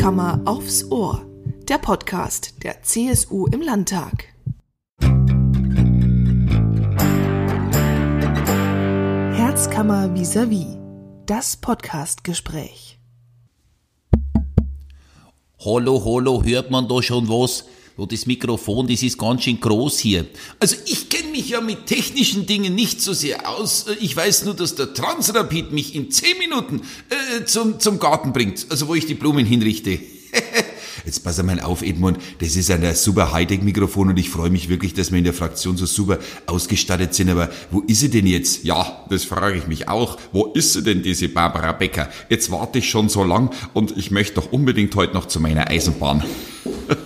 Herzkammer 0.00 0.40
aufs 0.46 0.90
Ohr, 0.90 1.26
der 1.68 1.76
Podcast 1.76 2.54
der 2.62 2.82
CSU 2.82 3.46
im 3.48 3.60
Landtag. 3.60 4.32
Herzkammer 9.36 10.08
vis-à-vis, 10.14 10.78
das 11.26 11.58
Podcastgespräch. 11.58 12.98
Hallo, 15.62 16.02
hallo, 16.02 16.42
hört 16.44 16.70
man 16.70 16.88
da 16.88 17.02
schon 17.02 17.28
was? 17.28 17.66
Oh, 18.00 18.06
das 18.06 18.24
Mikrofon, 18.24 18.86
das 18.86 19.02
ist 19.02 19.18
ganz 19.18 19.44
schön 19.44 19.60
groß 19.60 19.98
hier. 19.98 20.24
Also 20.58 20.74
ich 20.86 21.10
kenne 21.10 21.32
mich 21.32 21.50
ja 21.50 21.60
mit 21.60 21.84
technischen 21.84 22.46
Dingen 22.46 22.74
nicht 22.74 23.02
so 23.02 23.12
sehr 23.12 23.46
aus. 23.46 23.84
Ich 24.00 24.16
weiß 24.16 24.46
nur, 24.46 24.54
dass 24.54 24.74
der 24.74 24.94
Transrapid 24.94 25.70
mich 25.72 25.94
in 25.94 26.10
10 26.10 26.38
Minuten 26.38 26.80
äh, 27.10 27.44
zum, 27.44 27.78
zum 27.78 27.98
Garten 27.98 28.32
bringt, 28.32 28.64
also 28.70 28.88
wo 28.88 28.94
ich 28.94 29.04
die 29.04 29.12
Blumen 29.12 29.44
hinrichte. 29.44 29.98
Jetzt 31.04 31.22
pass 31.24 31.38
einmal 31.40 31.60
auf, 31.60 31.82
Edmund, 31.82 32.16
das 32.38 32.56
ist 32.56 32.70
ein 32.70 32.94
super 32.94 33.34
Hightech-Mikrofon 33.34 34.08
und 34.08 34.18
ich 34.18 34.30
freue 34.30 34.48
mich 34.48 34.70
wirklich, 34.70 34.94
dass 34.94 35.10
wir 35.10 35.18
in 35.18 35.24
der 35.24 35.34
Fraktion 35.34 35.76
so 35.76 35.84
super 35.84 36.20
ausgestattet 36.46 37.12
sind. 37.12 37.28
Aber 37.28 37.50
wo 37.70 37.80
ist 37.80 38.00
sie 38.00 38.08
denn 38.08 38.26
jetzt? 38.26 38.64
Ja, 38.64 39.04
das 39.10 39.24
frage 39.24 39.58
ich 39.58 39.66
mich 39.66 39.90
auch. 39.90 40.16
Wo 40.32 40.46
ist 40.46 40.72
sie 40.72 40.82
denn, 40.82 41.02
diese 41.02 41.28
Barbara 41.28 41.72
Becker? 41.72 42.08
Jetzt 42.30 42.50
warte 42.50 42.78
ich 42.78 42.88
schon 42.88 43.10
so 43.10 43.24
lang 43.24 43.50
und 43.74 43.94
ich 43.98 44.10
möchte 44.10 44.36
doch 44.36 44.52
unbedingt 44.52 44.94
heute 44.96 45.12
noch 45.12 45.26
zu 45.26 45.38
meiner 45.38 45.68
Eisenbahn. 45.68 46.24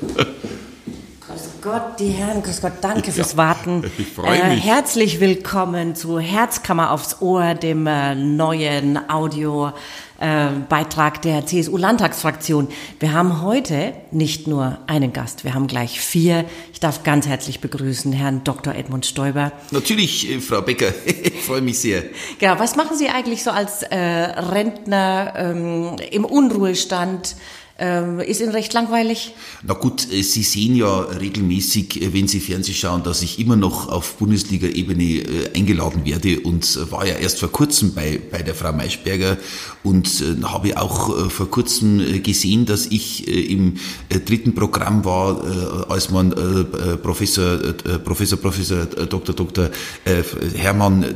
Gott, 1.64 1.98
die 1.98 2.10
Herren, 2.10 2.42
grüß 2.42 2.60
Gott, 2.60 2.72
danke 2.82 3.10
fürs 3.10 3.38
Warten. 3.38 3.90
Ich 3.98 4.08
freue 4.08 4.38
Äh, 4.38 4.54
mich. 4.56 4.64
herzlich 4.64 5.18
willkommen 5.18 5.94
zu 5.94 6.18
Herzkammer 6.20 6.90
aufs 6.90 7.22
Ohr, 7.22 7.54
dem 7.54 7.86
äh, 7.86 8.14
neuen 8.14 8.98
Audiobeitrag 9.08 11.16
äh, 11.16 11.20
der 11.22 11.46
CSU-Landtagsfraktion. 11.46 12.68
Wir 13.00 13.14
haben 13.14 13.40
heute 13.40 13.94
nicht 14.10 14.46
nur 14.46 14.76
einen 14.88 15.14
Gast, 15.14 15.44
wir 15.44 15.54
haben 15.54 15.66
gleich 15.66 16.00
vier. 16.00 16.44
Ich 16.74 16.80
darf 16.80 17.02
ganz 17.02 17.26
herzlich 17.26 17.60
begrüßen 17.60 18.12
Herrn 18.12 18.44
Dr. 18.44 18.74
Edmund 18.74 19.06
Stoiber. 19.06 19.50
Natürlich, 19.70 20.30
äh, 20.30 20.40
Frau 20.40 20.60
Becker, 20.60 20.92
ich 21.06 21.44
freue 21.44 21.62
mich 21.62 21.78
sehr. 21.78 22.02
Genau, 22.40 22.58
was 22.58 22.76
machen 22.76 22.98
Sie 22.98 23.08
eigentlich 23.08 23.42
so 23.42 23.50
als 23.50 23.82
äh, 23.84 23.96
Rentner 23.96 25.32
ähm, 25.36 25.96
im 26.10 26.26
Unruhestand? 26.26 27.36
Ähm, 27.76 28.20
ist 28.20 28.40
Ihnen 28.40 28.52
recht 28.52 28.72
langweilig? 28.72 29.34
Na 29.64 29.74
gut, 29.74 30.06
äh, 30.12 30.22
Sie 30.22 30.44
sehen 30.44 30.76
ja 30.76 31.00
regelmäßig, 31.00 32.02
äh, 32.02 32.14
wenn 32.14 32.28
Sie 32.28 32.38
Fernsehen 32.38 32.76
schauen, 32.76 33.02
dass 33.02 33.20
ich 33.20 33.40
immer 33.40 33.56
noch 33.56 33.88
auf 33.88 34.14
Bundesliga-Ebene 34.14 35.02
äh, 35.02 35.56
eingeladen 35.56 36.04
werde 36.04 36.38
und 36.38 36.78
war 36.92 37.04
ja 37.04 37.14
erst 37.14 37.40
vor 37.40 37.50
kurzem 37.50 37.92
bei, 37.92 38.20
bei 38.30 38.42
der 38.42 38.54
Frau 38.54 38.72
Maischberger 38.72 39.38
und 39.82 40.24
habe 40.44 40.80
auch 40.80 41.30
vor 41.30 41.50
kurzem 41.50 42.22
gesehen, 42.22 42.64
dass 42.64 42.86
ich 42.86 43.28
im 43.28 43.74
dritten 44.08 44.54
Programm 44.54 45.04
war, 45.04 45.86
als 45.90 46.10
man 46.10 46.30
Professor, 47.02 47.58
Professor, 48.04 48.38
Professor, 48.38 48.86
Dr. 48.86 49.34
Dr. 49.34 49.70
Hermann, 50.56 51.14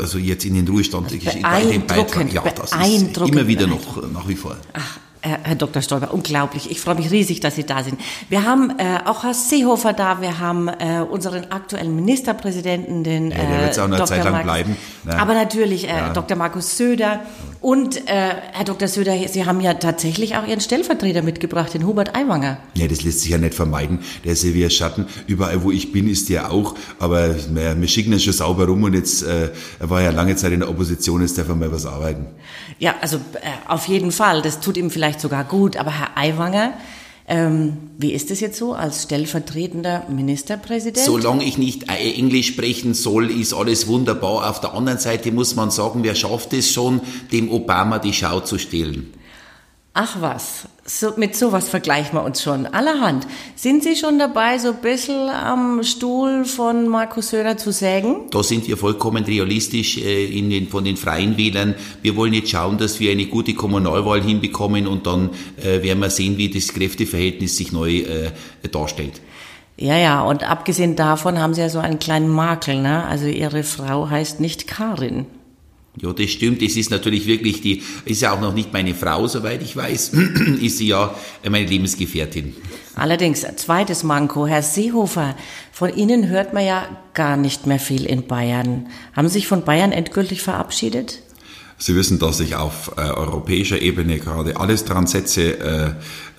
also 0.00 0.18
jetzt 0.18 0.44
in 0.44 0.54
den 0.54 0.66
Ruhestand 0.66 1.08
geschickt 1.10 1.42
bei 1.42 1.64
dem 1.64 1.86
beeindruckend, 1.86 2.32
Ja, 2.32 2.42
das 2.42 2.72
ist 2.72 3.16
immer 3.18 3.46
wieder 3.46 3.66
noch 3.68 4.10
nach 4.12 4.26
wie 4.26 4.36
vor. 4.36 4.56
Ach, 4.72 4.98
Herr 5.26 5.38
Herr 5.42 5.54
Dr. 5.56 5.82
Stolper, 5.82 6.12
unglaublich. 6.14 6.70
Ich 6.70 6.80
freue 6.80 6.94
mich 6.94 7.10
riesig, 7.10 7.40
dass 7.40 7.56
Sie 7.56 7.64
da 7.64 7.82
sind. 7.82 8.00
Wir 8.28 8.44
haben 8.44 8.70
äh, 8.78 9.00
auch 9.04 9.24
Herr 9.24 9.34
Seehofer 9.34 9.92
da, 9.92 10.20
wir 10.20 10.38
haben 10.38 10.68
äh, 10.68 11.00
unseren 11.00 11.50
aktuellen 11.50 11.94
Ministerpräsidenten, 11.96 13.04
den 13.04 13.30
Ja, 13.30 13.36
der 13.38 13.46
äh, 13.76 13.80
auch 13.80 13.84
eine 13.84 13.96
Dr. 13.96 14.06
Zeit 14.06 14.24
lang 14.24 14.32
Markus- 14.32 14.44
bleiben, 14.44 14.76
ne? 15.04 15.18
Aber 15.18 15.34
natürlich 15.34 15.84
äh, 15.84 15.88
Ja. 15.88 16.12
Dr. 16.12 16.36
Markus 16.36 16.76
Söder 16.76 17.20
und 17.60 17.96
äh, 18.08 18.34
Herr 18.52 18.64
Dr. 18.64 18.88
Söder, 18.88 19.14
Sie 19.28 19.44
haben 19.44 19.60
ja 19.60 19.74
tatsächlich 19.74 20.36
auch 20.36 20.46
Ihren 20.46 20.60
Stellvertreter 20.60 21.22
mitgebracht, 21.22 21.74
den 21.74 21.86
Hubert 21.86 22.14
Aiwanger. 22.16 22.58
Ja, 22.74 22.86
das 22.86 23.02
lässt 23.02 23.20
sich 23.20 23.30
ja 23.30 23.38
nicht 23.38 23.54
vermeiden. 23.54 24.00
Der 24.24 24.32
ist 24.32 24.44
ja 24.44 24.52
wie 24.54 24.64
ein 24.64 24.70
Schatten. 24.70 25.06
Überall, 25.26 25.62
wo 25.62 25.70
ich 25.70 25.92
bin, 25.92 26.08
ist 26.08 26.28
der 26.28 26.52
auch. 26.52 26.74
Aber 26.98 27.34
wir, 27.50 27.80
wir 27.80 27.88
schicken 27.88 28.12
ihn 28.12 28.20
schon 28.20 28.32
sauber 28.32 28.66
rum 28.66 28.84
und 28.84 28.94
jetzt, 28.94 29.22
äh, 29.22 29.50
er 29.80 29.90
war 29.90 30.02
ja 30.02 30.10
lange 30.10 30.36
Zeit 30.36 30.52
in 30.52 30.60
der 30.60 30.68
Opposition, 30.70 31.22
jetzt 31.22 31.38
darf 31.38 31.48
er 31.48 31.54
mal 31.56 31.72
was 31.72 31.86
arbeiten. 31.86 32.26
Ja, 32.78 32.94
also 33.00 33.16
äh, 33.16 33.20
auf 33.68 33.86
jeden 33.88 34.12
Fall. 34.12 34.42
Das 34.42 34.60
tut 34.60 34.76
ihm 34.76 34.90
vielleicht 34.90 35.15
sogar 35.20 35.44
gut. 35.44 35.76
Aber 35.76 35.98
Herr 35.98 36.16
Aiwanger, 36.16 36.74
ähm, 37.28 37.76
wie 37.98 38.12
ist 38.12 38.30
es 38.30 38.40
jetzt 38.40 38.58
so 38.58 38.74
als 38.74 39.02
stellvertretender 39.04 40.04
Ministerpräsident? 40.08 41.04
Solange 41.04 41.44
ich 41.44 41.58
nicht 41.58 41.88
Englisch 41.88 42.48
sprechen 42.48 42.94
soll, 42.94 43.30
ist 43.30 43.52
alles 43.52 43.88
wunderbar. 43.88 44.48
Auf 44.48 44.60
der 44.60 44.74
anderen 44.74 44.98
Seite 44.98 45.32
muss 45.32 45.56
man 45.56 45.70
sagen, 45.70 46.04
wer 46.04 46.14
schafft 46.14 46.52
es 46.52 46.70
schon, 46.72 47.00
dem 47.32 47.50
Obama 47.50 47.98
die 47.98 48.12
Schau 48.12 48.40
zu 48.40 48.58
stehlen? 48.58 49.12
Ach 49.98 50.20
was, 50.20 50.68
so, 50.84 51.14
mit 51.16 51.34
sowas 51.36 51.70
vergleichen 51.70 52.18
wir 52.18 52.22
uns 52.22 52.42
schon. 52.42 52.66
Allerhand. 52.66 53.26
Sind 53.54 53.82
Sie 53.82 53.96
schon 53.96 54.18
dabei, 54.18 54.58
so 54.58 54.68
ein 54.68 54.82
bisschen 54.82 55.30
am 55.30 55.82
Stuhl 55.84 56.44
von 56.44 56.86
Markus 56.86 57.30
Söder 57.30 57.56
zu 57.56 57.72
sägen? 57.72 58.28
Da 58.30 58.42
sind 58.42 58.68
wir 58.68 58.76
vollkommen 58.76 59.24
realistisch 59.24 59.96
äh, 59.96 60.26
in 60.26 60.50
den, 60.50 60.68
von 60.68 60.84
den 60.84 60.98
Freien 60.98 61.38
Wählern. 61.38 61.76
Wir 62.02 62.14
wollen 62.14 62.34
jetzt 62.34 62.50
schauen, 62.50 62.76
dass 62.76 63.00
wir 63.00 63.10
eine 63.10 63.24
gute 63.24 63.54
Kommunalwahl 63.54 64.22
hinbekommen 64.22 64.86
und 64.86 65.06
dann 65.06 65.30
äh, 65.56 65.82
werden 65.82 66.00
wir 66.00 66.10
sehen, 66.10 66.36
wie 66.36 66.50
das 66.50 66.68
Kräfteverhältnis 66.74 67.56
sich 67.56 67.72
neu 67.72 68.00
äh, 68.00 68.32
darstellt. 68.70 69.22
Ja, 69.78 69.96
ja, 69.96 70.20
und 70.20 70.46
abgesehen 70.46 70.94
davon 70.94 71.38
haben 71.38 71.54
Sie 71.54 71.62
ja 71.62 71.70
so 71.70 71.78
einen 71.78 71.98
kleinen 71.98 72.28
Makel, 72.28 72.82
ne? 72.82 73.06
Also 73.06 73.28
Ihre 73.28 73.62
Frau 73.62 74.10
heißt 74.10 74.40
nicht 74.40 74.66
Karin. 74.66 75.24
Ja, 76.00 76.12
das 76.12 76.30
stimmt. 76.30 76.62
Das 76.62 76.76
ist 76.76 76.90
natürlich 76.90 77.26
wirklich 77.26 77.60
die, 77.62 77.82
ist 78.04 78.20
ja 78.20 78.32
auch 78.32 78.40
noch 78.40 78.52
nicht 78.52 78.72
meine 78.72 78.94
Frau, 78.94 79.26
soweit 79.26 79.62
ich 79.62 79.76
weiß, 79.76 80.12
ist 80.60 80.78
sie 80.78 80.88
ja 80.88 81.14
meine 81.48 81.66
Lebensgefährtin. 81.66 82.54
Allerdings, 82.94 83.44
ein 83.44 83.56
zweites 83.56 84.02
Manko, 84.04 84.46
Herr 84.46 84.62
Seehofer, 84.62 85.36
von 85.72 85.94
Ihnen 85.94 86.28
hört 86.28 86.54
man 86.54 86.64
ja 86.64 86.88
gar 87.14 87.36
nicht 87.36 87.66
mehr 87.66 87.78
viel 87.78 88.04
in 88.04 88.26
Bayern. 88.26 88.88
Haben 89.14 89.28
Sie 89.28 89.34
sich 89.34 89.48
von 89.48 89.64
Bayern 89.64 89.92
endgültig 89.92 90.42
verabschiedet? 90.42 91.20
Sie 91.78 91.94
wissen, 91.94 92.18
dass 92.18 92.40
ich 92.40 92.56
auf 92.56 92.92
äh, 92.96 93.02
europäischer 93.02 93.80
Ebene 93.82 94.18
gerade 94.18 94.56
alles 94.56 94.86
dran 94.86 95.06
setze, 95.06 95.58
äh, 95.58 95.90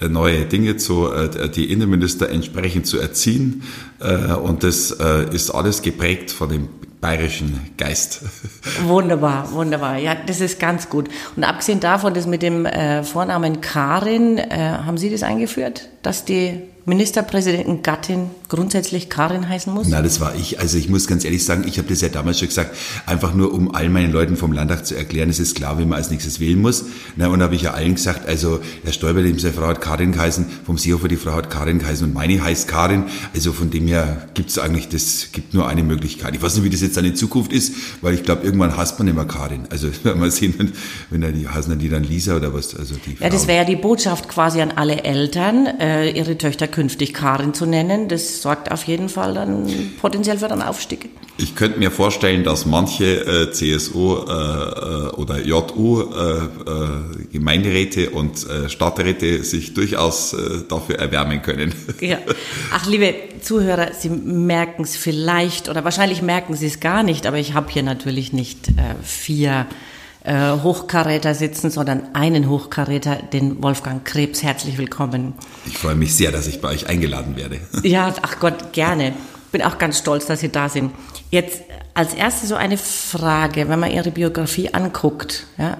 neue 0.01 0.45
Dinge 0.45 0.77
zu, 0.77 1.11
äh, 1.11 1.49
die 1.49 1.71
Innenminister 1.71 2.29
entsprechend 2.29 2.87
zu 2.87 2.99
erziehen. 2.99 3.63
Äh, 3.99 4.33
und 4.33 4.63
das 4.63 4.91
äh, 4.91 5.33
ist 5.33 5.49
alles 5.51 5.81
geprägt 5.81 6.31
von 6.31 6.49
dem 6.49 6.69
bayerischen 7.01 7.71
Geist. 7.77 8.21
Wunderbar, 8.83 9.51
wunderbar. 9.51 9.97
Ja, 9.97 10.15
das 10.15 10.41
ist 10.41 10.59
ganz 10.59 10.89
gut. 10.89 11.09
Und 11.35 11.43
abgesehen 11.43 11.79
davon, 11.79 12.13
das 12.13 12.25
mit 12.25 12.41
dem 12.41 12.65
äh, 12.65 13.03
Vornamen 13.03 13.61
Karin, 13.61 14.37
äh, 14.37 14.47
haben 14.83 14.97
Sie 14.97 15.09
das 15.09 15.23
eingeführt, 15.23 15.89
dass 16.01 16.25
die 16.25 16.61
Ministerpräsidenten 16.87 17.83
Gattin 17.83 18.29
grundsätzlich 18.47 19.09
Karin 19.09 19.49
heißen 19.49 19.73
muss? 19.73 19.87
Na, 19.89 20.01
das 20.01 20.21
war 20.21 20.33
ich. 20.35 20.61
Also 20.61 20.77
ich 20.77 20.87
muss 20.87 21.05
ganz 21.05 21.25
ehrlich 21.25 21.43
sagen, 21.43 21.65
ich 21.67 21.77
habe 21.79 21.89
das 21.89 21.99
ja 21.99 22.07
damals 22.07 22.39
schon 22.39 22.47
gesagt, 22.47 22.75
einfach 23.05 23.33
nur 23.33 23.53
um 23.53 23.75
all 23.75 23.89
meinen 23.89 24.13
Leuten 24.13 24.37
vom 24.37 24.53
Landtag 24.53 24.85
zu 24.85 24.95
erklären, 24.95 25.29
es 25.29 25.39
ist 25.39 25.53
klar, 25.55 25.77
wie 25.79 25.85
man 25.85 25.97
als 25.97 26.11
nächstes 26.11 26.39
wählen 26.39 26.61
muss. 26.61 26.85
Na, 27.17 27.27
und 27.27 27.43
habe 27.43 27.55
ich 27.55 27.63
ja 27.63 27.71
allen 27.71 27.95
gesagt, 27.95 28.25
also 28.25 28.61
Herr 28.85 28.93
Stoiber, 28.93 29.21
dem 29.21 29.37
seine 29.37 29.53
Frau 29.53 29.67
hat 29.67 29.81
Karin 29.87 30.11
geheißen, 30.11 30.45
vom 30.65 30.77
Seehofer 30.77 31.07
die 31.07 31.15
Frau 31.15 31.31
hat 31.31 31.49
Karin 31.49 31.79
geheißen 31.79 32.05
und 32.05 32.13
meine 32.13 32.43
heißt 32.43 32.67
Karin. 32.67 33.05
Also 33.33 33.53
von 33.53 33.69
dem 33.69 33.87
her 33.87 34.27
gibt 34.33 34.49
es 34.49 34.59
eigentlich, 34.59 34.89
das 34.89 35.29
gibt 35.31 35.53
nur 35.53 35.65
eine 35.65 35.81
Möglichkeit. 35.81 36.35
Ich 36.35 36.41
weiß 36.41 36.55
nicht, 36.55 36.65
wie 36.65 36.69
das 36.69 36.81
jetzt 36.81 36.97
dann 36.97 37.05
in 37.05 37.15
Zukunft 37.15 37.53
ist, 37.53 37.73
weil 38.01 38.13
ich 38.13 38.23
glaube, 38.23 38.43
irgendwann 38.43 38.75
hasst 38.75 38.99
man 38.99 39.07
immer 39.07 39.23
Karin. 39.23 39.61
Also 39.69 39.87
wir 40.03 40.31
sehen, 40.31 40.55
wenn, 40.57 40.73
wenn 41.09 41.21
dann 41.21 41.33
die 41.33 41.47
heißen 41.47 41.69
dann 41.69 41.79
die 41.79 41.87
dann 41.87 42.03
Lisa 42.03 42.35
oder 42.35 42.53
was. 42.53 42.75
Also 42.75 42.95
die 43.05 43.15
Ja, 43.21 43.29
das 43.29 43.47
wäre 43.47 43.59
ja 43.59 43.63
die 43.63 43.77
Botschaft 43.77 44.27
quasi 44.27 44.59
an 44.59 44.71
alle 44.71 45.05
Eltern, 45.05 45.67
äh, 45.79 46.09
ihre 46.11 46.37
Töchter 46.37 46.67
künftig 46.67 47.13
Karin 47.13 47.53
zu 47.53 47.65
nennen. 47.65 48.09
Das 48.09 48.41
sorgt 48.41 48.69
auf 48.69 48.83
jeden 48.83 49.07
Fall 49.07 49.35
dann 49.35 49.67
potenziell 50.01 50.39
für 50.39 50.51
einen 50.51 50.61
Aufstieg. 50.61 51.09
Ich 51.39 51.55
könnte 51.55 51.77
mir 51.77 51.91
vorstellen, 51.91 52.43
dass 52.43 52.65
manche 52.65 53.05
äh, 53.05 53.51
CSU 53.51 54.15
äh, 54.15 54.31
äh, 54.31 55.09
oder 55.15 55.39
JU 55.39 56.01
äh, 56.01 56.37
äh, 56.37 56.47
Gemeinderäte 57.31 58.09
und 58.09 58.49
äh, 58.49 58.69
Stadträte 58.69 59.43
sich 59.43 59.75
durchaus 59.77 60.33
äh, 60.33 60.63
dafür 60.67 60.99
erwärmen 60.99 61.41
können. 61.41 61.73
Ja. 61.99 62.19
Ach, 62.71 62.85
liebe 62.85 63.13
Zuhörer, 63.41 63.91
Sie 63.97 64.09
merken 64.09 64.83
es 64.83 64.95
vielleicht 64.95 65.67
oder 65.67 65.83
wahrscheinlich 65.83 66.21
merken 66.21 66.55
Sie 66.55 66.67
es 66.67 66.79
gar 66.79 67.01
nicht, 67.03 67.25
aber 67.25 67.37
ich 67.37 67.53
habe 67.53 67.71
hier 67.71 67.83
natürlich 67.83 68.33
nicht 68.33 68.69
äh, 68.69 68.95
vier 69.03 69.65
äh, 70.23 70.51
Hochkaräter 70.61 71.33
sitzen, 71.33 71.71
sondern 71.71 72.13
einen 72.13 72.49
Hochkaräter, 72.49 73.15
den 73.15 73.63
Wolfgang 73.63 74.05
Krebs. 74.05 74.43
Herzlich 74.43 74.77
willkommen. 74.77 75.33
Ich 75.65 75.77
freue 75.77 75.95
mich 75.95 76.15
sehr, 76.15 76.31
dass 76.31 76.47
ich 76.47 76.61
bei 76.61 76.69
euch 76.69 76.87
eingeladen 76.87 77.35
werde. 77.35 77.59
Ja, 77.83 78.13
ach 78.21 78.39
Gott, 78.39 78.73
gerne. 78.73 79.13
Bin 79.51 79.61
auch 79.61 79.77
ganz 79.77 79.99
stolz, 79.99 80.25
dass 80.25 80.41
Sie 80.41 80.49
da 80.49 80.69
sind. 80.69 80.91
Jetzt 81.31 81.61
als 81.93 82.13
erstes 82.13 82.49
so 82.49 82.55
eine 82.55 82.77
Frage, 82.77 83.69
wenn 83.69 83.79
man 83.79 83.91
Ihre 83.91 84.11
Biografie 84.11 84.73
anguckt, 84.73 85.47
ja, 85.57 85.77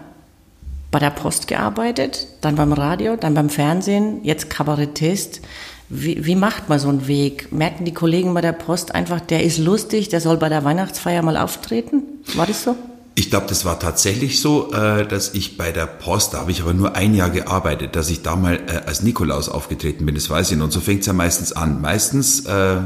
bei 0.92 1.00
der 1.00 1.10
Post 1.10 1.48
gearbeitet, 1.48 2.28
dann 2.42 2.56
beim 2.56 2.74
Radio, 2.74 3.16
dann 3.16 3.34
beim 3.34 3.50
Fernsehen, 3.50 4.24
jetzt 4.24 4.50
Kabarettist. 4.50 5.42
Wie, 5.90 6.26
wie 6.26 6.36
macht 6.36 6.70
man 6.70 6.80
so 6.80 6.90
einen 6.90 7.08
Weg? 7.08 7.52
Merken 7.52 7.86
die 7.86 7.94
Kollegen 7.94 8.34
bei 8.34 8.42
der 8.42 8.52
Post 8.54 8.94
einfach, 8.94 9.22
der 9.22 9.44
ist 9.44 9.58
lustig, 9.58 10.10
der 10.10 10.22
soll 10.22 10.38
bei 10.38 10.50
der 10.50 10.64
Weihnachtsfeier 10.64 11.22
mal 11.22 11.38
auftreten? 11.38 12.04
War 12.36 12.46
das 12.46 12.64
so? 12.64 12.76
Ich 13.16 13.32
glaube, 13.32 13.48
das 13.50 13.66
war 13.66 13.80
tatsächlich 13.80 14.42
so, 14.42 14.72
äh, 14.74 15.08
dass 15.08 15.34
ich 15.34 15.58
bei 15.58 15.72
der 15.72 15.88
Post, 15.88 16.34
da 16.34 16.40
habe 16.40 16.52
ich 16.52 16.62
aber 16.62 16.74
nur 16.74 16.96
ein 16.96 17.16
Jahr 17.16 17.32
gearbeitet, 17.32 17.96
dass 17.96 18.10
ich 18.12 18.22
da 18.22 18.36
mal 18.36 18.60
äh, 18.68 18.86
als 18.86 19.02
Nikolaus 19.02 19.50
aufgetreten 19.50 20.06
bin, 20.06 20.14
das 20.14 20.30
weiß 20.30 20.52
ich. 20.52 20.62
Und 20.62 20.72
so 20.72 20.80
fängt 20.80 21.02
es 21.02 21.08
ja 21.08 21.14
meistens 21.14 21.52
an. 21.52 21.82
Meistens 21.82 22.46
äh, 22.46 22.78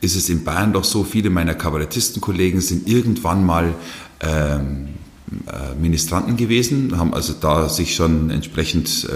ist 0.00 0.14
es 0.14 0.28
in 0.28 0.44
Bayern 0.44 0.72
doch 0.72 0.84
so, 0.84 1.02
viele 1.02 1.30
meiner 1.30 1.54
Kabarettistenkollegen 1.54 2.60
sind 2.60 2.88
irgendwann 2.88 3.44
mal 3.44 3.74
ähm, 4.20 4.91
Ministranten 5.80 6.36
gewesen, 6.36 6.98
haben 6.98 7.14
also 7.14 7.32
da 7.38 7.68
sich 7.68 7.94
schon 7.94 8.30
entsprechend 8.30 9.08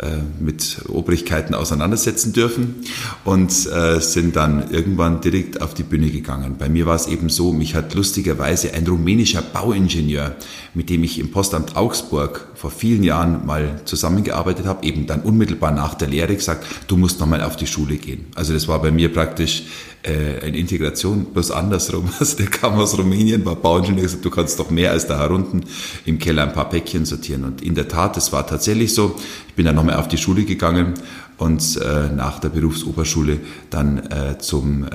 äh, 0.00 0.18
mit 0.38 0.82
Obrigkeiten 0.88 1.54
auseinandersetzen 1.54 2.32
dürfen 2.32 2.76
und 3.24 3.50
äh, 3.66 3.98
sind 4.00 4.36
dann 4.36 4.70
irgendwann 4.70 5.20
direkt 5.20 5.60
auf 5.60 5.74
die 5.74 5.82
Bühne 5.82 6.10
gegangen. 6.10 6.54
Bei 6.56 6.68
mir 6.68 6.86
war 6.86 6.94
es 6.94 7.08
eben 7.08 7.28
so, 7.28 7.52
mich 7.52 7.74
hat 7.74 7.94
lustigerweise 7.94 8.74
ein 8.74 8.86
rumänischer 8.86 9.42
Bauingenieur, 9.42 10.36
mit 10.72 10.88
dem 10.88 11.02
ich 11.02 11.18
im 11.18 11.32
Postamt 11.32 11.76
Augsburg 11.76 12.46
vor 12.54 12.70
vielen 12.70 13.02
Jahren 13.02 13.44
mal 13.44 13.80
zusammengearbeitet 13.86 14.66
habe, 14.66 14.86
eben 14.86 15.08
dann 15.08 15.22
unmittelbar 15.22 15.72
nach 15.72 15.94
der 15.94 16.06
Lehre 16.06 16.36
gesagt, 16.36 16.64
du 16.86 16.96
musst 16.96 17.18
nochmal 17.18 17.42
auf 17.42 17.56
die 17.56 17.66
Schule 17.66 17.96
gehen. 17.96 18.26
Also 18.36 18.52
das 18.52 18.68
war 18.68 18.80
bei 18.80 18.92
mir 18.92 19.12
praktisch 19.12 19.64
äh, 20.08 20.40
eine 20.44 20.56
Integration, 20.56 21.26
bloß 21.26 21.50
andersrum. 21.50 22.08
Also 22.18 22.36
der 22.36 22.46
kam 22.46 22.74
aus 22.74 22.98
Rumänien, 22.98 23.44
war 23.44 23.56
Bauingenieur, 23.56 24.02
gesagt, 24.02 24.24
du 24.24 24.30
kannst 24.30 24.58
doch 24.58 24.70
mehr 24.70 24.90
als 24.90 25.06
da 25.06 25.18
herunten 25.18 25.64
im 26.04 26.18
Keller 26.18 26.42
ein 26.42 26.52
paar 26.52 26.68
Päckchen 26.68 27.04
sortieren. 27.04 27.44
Und 27.44 27.62
in 27.62 27.74
der 27.74 27.88
Tat, 27.88 28.16
es 28.16 28.32
war 28.32 28.46
tatsächlich 28.46 28.94
so. 28.94 29.14
Ich 29.58 29.60
bin 29.60 29.66
dann 29.66 29.74
nochmal 29.74 29.96
auf 29.96 30.06
die 30.06 30.18
Schule 30.18 30.44
gegangen 30.44 30.94
und 31.38 31.76
äh, 31.76 32.12
nach 32.14 32.40
der 32.40 32.48
Berufsoberschule 32.48 33.38
dann 33.70 33.98
äh, 34.10 34.38
zum, 34.38 34.84
äh, 34.84 34.88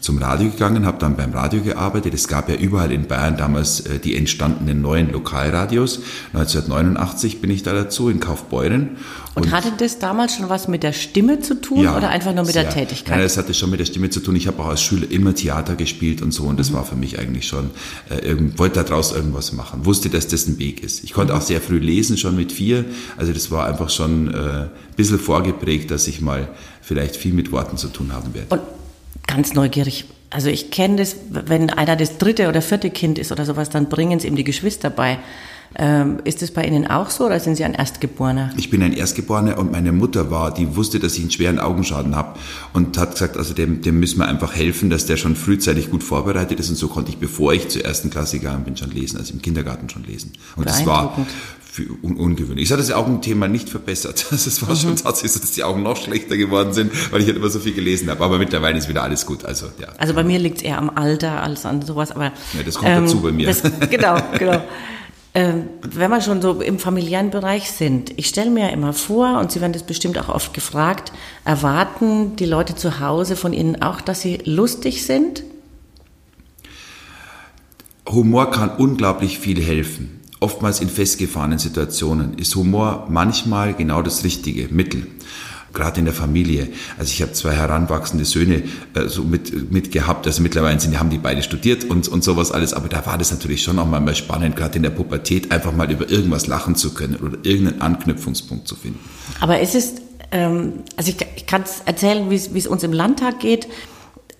zum 0.00 0.18
Radio 0.18 0.50
gegangen, 0.50 0.84
habe 0.84 0.98
dann 0.98 1.16
beim 1.16 1.32
Radio 1.32 1.62
gearbeitet. 1.62 2.12
Es 2.12 2.28
gab 2.28 2.50
ja 2.50 2.54
überall 2.54 2.92
in 2.92 3.06
Bayern 3.06 3.38
damals 3.38 3.80
äh, 3.80 3.98
die 3.98 4.14
entstandenen 4.14 4.82
neuen 4.82 5.10
Lokalradios. 5.10 6.00
1989 6.34 7.40
bin 7.40 7.50
ich 7.50 7.62
da 7.62 7.72
dazu 7.72 8.10
in 8.10 8.20
Kaufbeuren. 8.20 8.90
Und, 9.34 9.46
und 9.46 9.52
hatte 9.52 9.72
das 9.78 9.98
damals 9.98 10.34
schon 10.34 10.50
was 10.50 10.68
mit 10.68 10.82
der 10.82 10.92
Stimme 10.92 11.40
zu 11.40 11.60
tun 11.60 11.84
ja, 11.84 11.96
oder 11.96 12.10
einfach 12.10 12.34
nur 12.34 12.44
mit 12.44 12.52
sehr. 12.52 12.64
der 12.64 12.72
Tätigkeit? 12.72 13.16
Nein, 13.16 13.22
das 13.22 13.38
hatte 13.38 13.54
schon 13.54 13.70
mit 13.70 13.80
der 13.80 13.86
Stimme 13.86 14.10
zu 14.10 14.20
tun. 14.20 14.36
Ich 14.36 14.48
habe 14.48 14.62
auch 14.62 14.68
als 14.68 14.82
Schüler 14.82 15.10
immer 15.10 15.34
Theater 15.34 15.76
gespielt 15.76 16.20
und 16.20 16.32
so 16.32 16.44
und 16.44 16.60
das 16.60 16.70
mhm. 16.70 16.74
war 16.74 16.84
für 16.84 16.96
mich 16.96 17.18
eigentlich 17.18 17.46
schon, 17.46 17.70
äh, 18.10 18.34
wollte 18.56 18.82
daraus 18.82 19.12
irgendwas 19.12 19.52
machen, 19.52 19.86
wusste, 19.86 20.10
dass 20.10 20.28
das 20.28 20.46
ein 20.46 20.58
Weg 20.58 20.82
ist. 20.82 21.04
Ich 21.04 21.12
konnte 21.12 21.32
mhm. 21.32 21.38
auch 21.38 21.42
sehr 21.42 21.60
früh 21.60 21.78
lesen, 21.78 22.18
schon 22.18 22.36
mit 22.36 22.52
vier. 22.52 22.84
Also 23.16 23.32
das 23.32 23.50
war 23.50 23.66
einfach 23.66 23.88
schon 23.94 24.32
äh, 24.32 24.36
ein 24.36 24.70
bisschen 24.96 25.18
vorgeprägt 25.18 25.60
geprägt, 25.60 25.90
dass 25.90 26.06
ich 26.06 26.20
mal 26.20 26.48
vielleicht 26.80 27.16
viel 27.16 27.32
mit 27.32 27.52
Worten 27.52 27.76
zu 27.76 27.88
tun 27.88 28.12
haben 28.12 28.34
werde. 28.34 28.48
Und 28.50 28.62
ganz 29.26 29.54
neugierig, 29.54 30.06
also 30.30 30.48
ich 30.48 30.70
kenne 30.70 30.96
das, 30.96 31.16
wenn 31.30 31.70
einer 31.70 31.96
das 31.96 32.18
dritte 32.18 32.48
oder 32.48 32.62
vierte 32.62 32.90
Kind 32.90 33.18
ist 33.18 33.32
oder 33.32 33.44
sowas, 33.44 33.70
dann 33.70 33.88
bringen 33.88 34.18
es 34.18 34.24
ihm 34.24 34.36
die 34.36 34.44
Geschwister 34.44 34.90
bei. 34.90 35.18
Ähm, 35.76 36.18
ist 36.24 36.42
das 36.42 36.50
bei 36.50 36.64
Ihnen 36.64 36.88
auch 36.88 37.10
so 37.10 37.26
oder 37.26 37.38
sind 37.38 37.54
Sie 37.54 37.62
ein 37.62 37.74
Erstgeborener? 37.74 38.50
Ich 38.56 38.70
bin 38.70 38.82
ein 38.82 38.92
Erstgeborener 38.92 39.56
und 39.56 39.70
meine 39.70 39.92
Mutter 39.92 40.28
war, 40.28 40.52
die 40.52 40.74
wusste, 40.74 40.98
dass 40.98 41.14
ich 41.14 41.20
einen 41.20 41.30
schweren 41.30 41.60
Augenschaden 41.60 42.16
habe 42.16 42.40
und 42.72 42.98
hat 42.98 43.12
gesagt, 43.12 43.36
also 43.36 43.54
dem, 43.54 43.80
dem 43.80 44.00
müssen 44.00 44.18
wir 44.18 44.26
einfach 44.26 44.52
helfen, 44.52 44.90
dass 44.90 45.06
der 45.06 45.16
schon 45.16 45.36
frühzeitig 45.36 45.88
gut 45.92 46.02
vorbereitet 46.02 46.58
ist 46.58 46.70
und 46.70 46.74
so 46.74 46.88
konnte 46.88 47.12
ich, 47.12 47.18
bevor 47.18 47.52
ich 47.52 47.68
zur 47.68 47.84
ersten 47.84 48.10
Klasse 48.10 48.40
gegangen 48.40 48.64
bin, 48.64 48.76
schon 48.76 48.90
lesen, 48.90 49.18
also 49.18 49.32
im 49.32 49.42
Kindergarten 49.42 49.88
schon 49.88 50.02
lesen. 50.02 50.32
Und 50.56 50.68
das 50.68 50.84
war 50.86 51.16
un 52.02 52.16
ungewöhnlich. 52.16 52.66
Es 52.66 52.72
hat 52.72 52.80
das 52.80 52.92
Augenthema 52.92 53.48
nicht 53.48 53.68
verbessert. 53.68 54.26
Also 54.30 54.48
es 54.48 54.62
war 54.62 54.74
mhm. 54.74 54.78
schon 54.78 54.96
tatsächlich 54.96 55.32
so, 55.32 55.40
dass 55.40 55.52
die 55.52 55.64
Augen 55.64 55.82
noch 55.82 55.96
schlechter 55.96 56.36
geworden 56.36 56.72
sind, 56.72 56.92
weil 57.12 57.20
ich 57.20 57.26
halt 57.26 57.36
immer 57.36 57.50
so 57.50 57.60
viel 57.60 57.74
gelesen 57.74 58.08
habe. 58.10 58.24
Aber 58.24 58.38
mittlerweile 58.38 58.78
ist 58.78 58.88
wieder 58.88 59.02
alles 59.02 59.26
gut. 59.26 59.44
Also, 59.44 59.66
ja. 59.78 59.88
also 59.98 60.14
bei 60.14 60.24
mir 60.24 60.38
liegt 60.38 60.58
es 60.58 60.62
eher 60.62 60.78
am 60.78 60.90
Alter 60.90 61.42
als 61.42 61.66
an 61.66 61.82
sowas. 61.82 62.12
Aber, 62.12 62.24
ja, 62.24 62.62
das 62.64 62.76
kommt 62.76 62.90
ähm, 62.90 63.04
dazu 63.04 63.20
bei 63.20 63.32
mir. 63.32 63.46
Das, 63.46 63.62
genau, 63.90 64.16
genau. 64.38 64.62
Ähm, 65.32 65.68
wenn 65.82 66.10
wir 66.10 66.20
schon 66.20 66.42
so 66.42 66.60
im 66.60 66.78
familiären 66.78 67.30
Bereich 67.30 67.70
sind, 67.70 68.12
ich 68.16 68.26
stelle 68.26 68.50
mir 68.50 68.66
ja 68.66 68.68
immer 68.70 68.92
vor, 68.92 69.38
und 69.38 69.52
Sie 69.52 69.60
werden 69.60 69.72
das 69.72 69.84
bestimmt 69.84 70.18
auch 70.18 70.28
oft 70.28 70.54
gefragt, 70.54 71.12
erwarten 71.44 72.34
die 72.36 72.46
Leute 72.46 72.74
zu 72.74 72.98
Hause 72.98 73.36
von 73.36 73.52
Ihnen 73.52 73.80
auch, 73.80 74.00
dass 74.00 74.22
sie 74.22 74.40
lustig 74.44 75.06
sind? 75.06 75.44
Humor 78.08 78.50
kann 78.50 78.70
unglaublich 78.70 79.38
viel 79.38 79.62
helfen 79.62 80.19
oftmals 80.40 80.80
in 80.80 80.88
festgefahrenen 80.88 81.58
Situationen 81.58 82.38
ist 82.38 82.54
Humor 82.56 83.06
manchmal 83.08 83.74
genau 83.74 84.02
das 84.02 84.24
richtige 84.24 84.72
Mittel. 84.74 85.06
Gerade 85.72 86.00
in 86.00 86.06
der 86.06 86.14
Familie. 86.14 86.68
Also 86.98 87.12
ich 87.12 87.22
habe 87.22 87.32
zwei 87.32 87.52
heranwachsende 87.52 88.24
Söhne 88.24 88.64
äh, 88.94 89.06
so 89.06 89.22
mit, 89.22 89.70
mit 89.70 89.92
gehabt. 89.92 90.26
Also 90.26 90.42
mittlerweile 90.42 90.80
sind, 90.80 90.98
haben 90.98 91.10
die 91.10 91.18
beide 91.18 91.44
studiert 91.44 91.84
und, 91.84 92.08
und 92.08 92.24
sowas 92.24 92.50
alles. 92.50 92.74
Aber 92.74 92.88
da 92.88 93.06
war 93.06 93.18
das 93.18 93.30
natürlich 93.30 93.62
schon 93.62 93.78
auch 93.78 93.86
mal 93.86 94.14
spannend, 94.16 94.56
gerade 94.56 94.76
in 94.76 94.82
der 94.82 94.90
Pubertät, 94.90 95.52
einfach 95.52 95.72
mal 95.72 95.88
über 95.88 96.10
irgendwas 96.10 96.48
lachen 96.48 96.74
zu 96.74 96.92
können 96.92 97.14
oder 97.16 97.38
irgendeinen 97.44 97.82
Anknüpfungspunkt 97.82 98.66
zu 98.66 98.74
finden. 98.74 98.98
Aber 99.38 99.60
es 99.60 99.76
ist, 99.76 100.02
ähm, 100.32 100.82
also 100.96 101.12
ich, 101.12 101.24
ich 101.36 101.46
kann 101.46 101.62
es 101.62 101.82
erzählen, 101.84 102.28
wie 102.30 102.34
es 102.34 102.66
uns 102.66 102.82
im 102.82 102.92
Landtag 102.92 103.38
geht. 103.38 103.68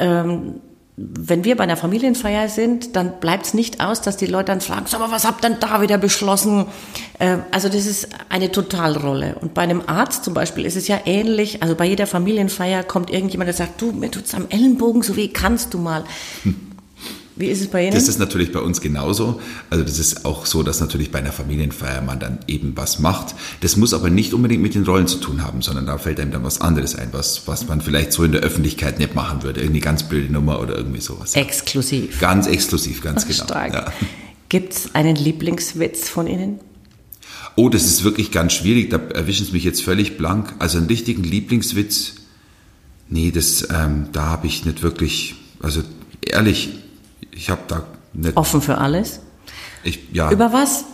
Ähm, 0.00 0.54
wenn 0.96 1.44
wir 1.44 1.56
bei 1.56 1.64
einer 1.64 1.76
Familienfeier 1.76 2.48
sind, 2.48 2.94
dann 2.94 3.20
bleibt 3.20 3.46
es 3.46 3.54
nicht 3.54 3.80
aus, 3.80 4.02
dass 4.02 4.16
die 4.16 4.26
Leute 4.26 4.46
dann 4.46 4.60
fragen, 4.60 4.86
so, 4.86 4.98
aber 4.98 5.10
was 5.10 5.24
habt 5.24 5.42
denn 5.44 5.56
da 5.58 5.80
wieder 5.80 5.96
beschlossen? 5.96 6.66
Äh, 7.18 7.38
also 7.50 7.68
das 7.68 7.86
ist 7.86 8.08
eine 8.28 8.52
Totalrolle. 8.52 9.36
Und 9.40 9.54
bei 9.54 9.62
einem 9.62 9.82
Arzt 9.86 10.24
zum 10.24 10.34
Beispiel 10.34 10.66
ist 10.66 10.76
es 10.76 10.88
ja 10.88 10.98
ähnlich. 11.06 11.62
Also 11.62 11.74
bei 11.74 11.86
jeder 11.86 12.06
Familienfeier 12.06 12.84
kommt 12.84 13.10
irgendjemand, 13.10 13.48
der 13.48 13.54
sagt, 13.54 13.80
du, 13.80 13.92
mir 13.92 14.10
tut's 14.10 14.34
am 14.34 14.46
Ellenbogen, 14.50 15.02
so 15.02 15.16
wie 15.16 15.32
kannst 15.32 15.72
du 15.72 15.78
mal. 15.78 16.04
Hm. 16.42 16.69
Wie 17.40 17.46
ist 17.46 17.62
es 17.62 17.68
bei 17.68 17.84
Ihnen? 17.84 17.94
Das 17.94 18.06
ist 18.06 18.18
natürlich 18.18 18.52
bei 18.52 18.60
uns 18.60 18.82
genauso. 18.82 19.40
Also 19.70 19.82
das 19.82 19.98
ist 19.98 20.26
auch 20.26 20.44
so, 20.44 20.62
dass 20.62 20.80
natürlich 20.80 21.10
bei 21.10 21.20
einer 21.20 21.32
Familienfeier 21.32 22.02
man 22.02 22.20
dann 22.20 22.40
eben 22.46 22.76
was 22.76 22.98
macht. 22.98 23.34
Das 23.62 23.76
muss 23.76 23.94
aber 23.94 24.10
nicht 24.10 24.34
unbedingt 24.34 24.62
mit 24.62 24.74
den 24.74 24.84
Rollen 24.84 25.06
zu 25.06 25.16
tun 25.16 25.42
haben, 25.42 25.62
sondern 25.62 25.86
da 25.86 25.96
fällt 25.96 26.20
einem 26.20 26.32
dann 26.32 26.44
was 26.44 26.60
anderes 26.60 26.94
ein, 26.94 27.08
was, 27.12 27.48
was 27.48 27.66
man 27.66 27.80
vielleicht 27.80 28.12
so 28.12 28.24
in 28.24 28.32
der 28.32 28.42
Öffentlichkeit 28.42 28.98
nicht 28.98 29.14
machen 29.14 29.42
würde. 29.42 29.62
Irgendwie 29.62 29.80
ganz 29.80 30.02
blöde 30.02 30.30
Nummer 30.30 30.60
oder 30.60 30.76
irgendwie 30.76 31.00
sowas. 31.00 31.34
Exklusiv. 31.34 32.20
Ganz 32.20 32.46
exklusiv, 32.46 33.02
ganz 33.02 33.26
genau. 33.26 33.44
Stark. 33.44 33.72
Ja. 33.72 33.92
Gibt 34.50 34.74
es 34.74 34.94
einen 34.94 35.16
Lieblingswitz 35.16 36.10
von 36.10 36.26
Ihnen? 36.26 36.60
Oh, 37.56 37.70
das 37.70 37.86
ist 37.86 38.04
wirklich 38.04 38.32
ganz 38.32 38.52
schwierig. 38.52 38.90
Da 38.90 38.98
erwischen 38.98 39.46
Sie 39.46 39.52
mich 39.52 39.64
jetzt 39.64 39.82
völlig 39.82 40.18
blank. 40.18 40.54
Also 40.58 40.76
einen 40.76 40.88
richtigen 40.88 41.24
Lieblingswitz, 41.24 42.16
nee, 43.08 43.30
das, 43.30 43.66
ähm, 43.74 44.08
da 44.12 44.26
habe 44.26 44.46
ich 44.46 44.66
nicht 44.66 44.82
wirklich, 44.82 45.36
also 45.62 45.82
ehrlich, 46.20 46.70
ich 47.40 47.48
habe 47.48 47.62
da 47.68 47.86
nicht. 48.12 48.36
Offen 48.36 48.60
für 48.60 48.76
alles? 48.76 49.20
Ich, 49.82 50.00
ja. 50.12 50.30
Über 50.30 50.52
was? 50.52 50.84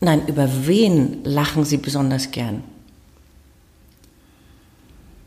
Nein, 0.00 0.26
über 0.26 0.48
wen 0.66 1.22
lachen 1.22 1.64
Sie 1.64 1.76
besonders 1.76 2.32
gern? 2.32 2.64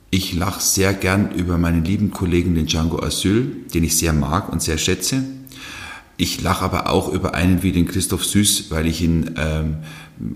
Ich 0.09 0.33
lache 0.33 0.59
sehr 0.59 0.93
gern 0.93 1.31
über 1.31 1.57
meinen 1.57 1.85
lieben 1.85 2.11
Kollegen, 2.11 2.53
den 2.53 2.65
Django 2.65 3.01
Asyl, 3.01 3.65
den 3.73 3.85
ich 3.85 3.97
sehr 3.97 4.11
mag 4.11 4.49
und 4.51 4.61
sehr 4.61 4.77
schätze. 4.77 5.23
Ich 6.17 6.41
lache 6.41 6.65
aber 6.65 6.89
auch 6.89 7.07
über 7.07 7.33
einen 7.33 7.63
wie 7.63 7.71
den 7.71 7.87
Christoph 7.87 8.25
Süß, 8.25 8.71
weil 8.71 8.87
ich 8.87 9.01
ihn 9.01 9.35
ähm, 9.37 9.77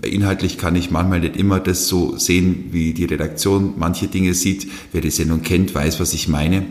inhaltlich 0.02 0.58
kann 0.58 0.74
ich 0.76 0.90
manchmal 0.90 1.20
nicht 1.20 1.36
immer 1.36 1.60
das 1.60 1.88
so 1.88 2.16
sehen, 2.16 2.66
wie 2.72 2.92
die 2.92 3.04
Redaktion 3.04 3.74
manche 3.76 4.08
Dinge 4.08 4.34
sieht. 4.34 4.68
Wer 4.92 5.00
die 5.00 5.10
Sendung 5.10 5.42
kennt, 5.42 5.74
weiß, 5.74 6.00
was 6.00 6.12
ich 6.12 6.28
meine. 6.28 6.66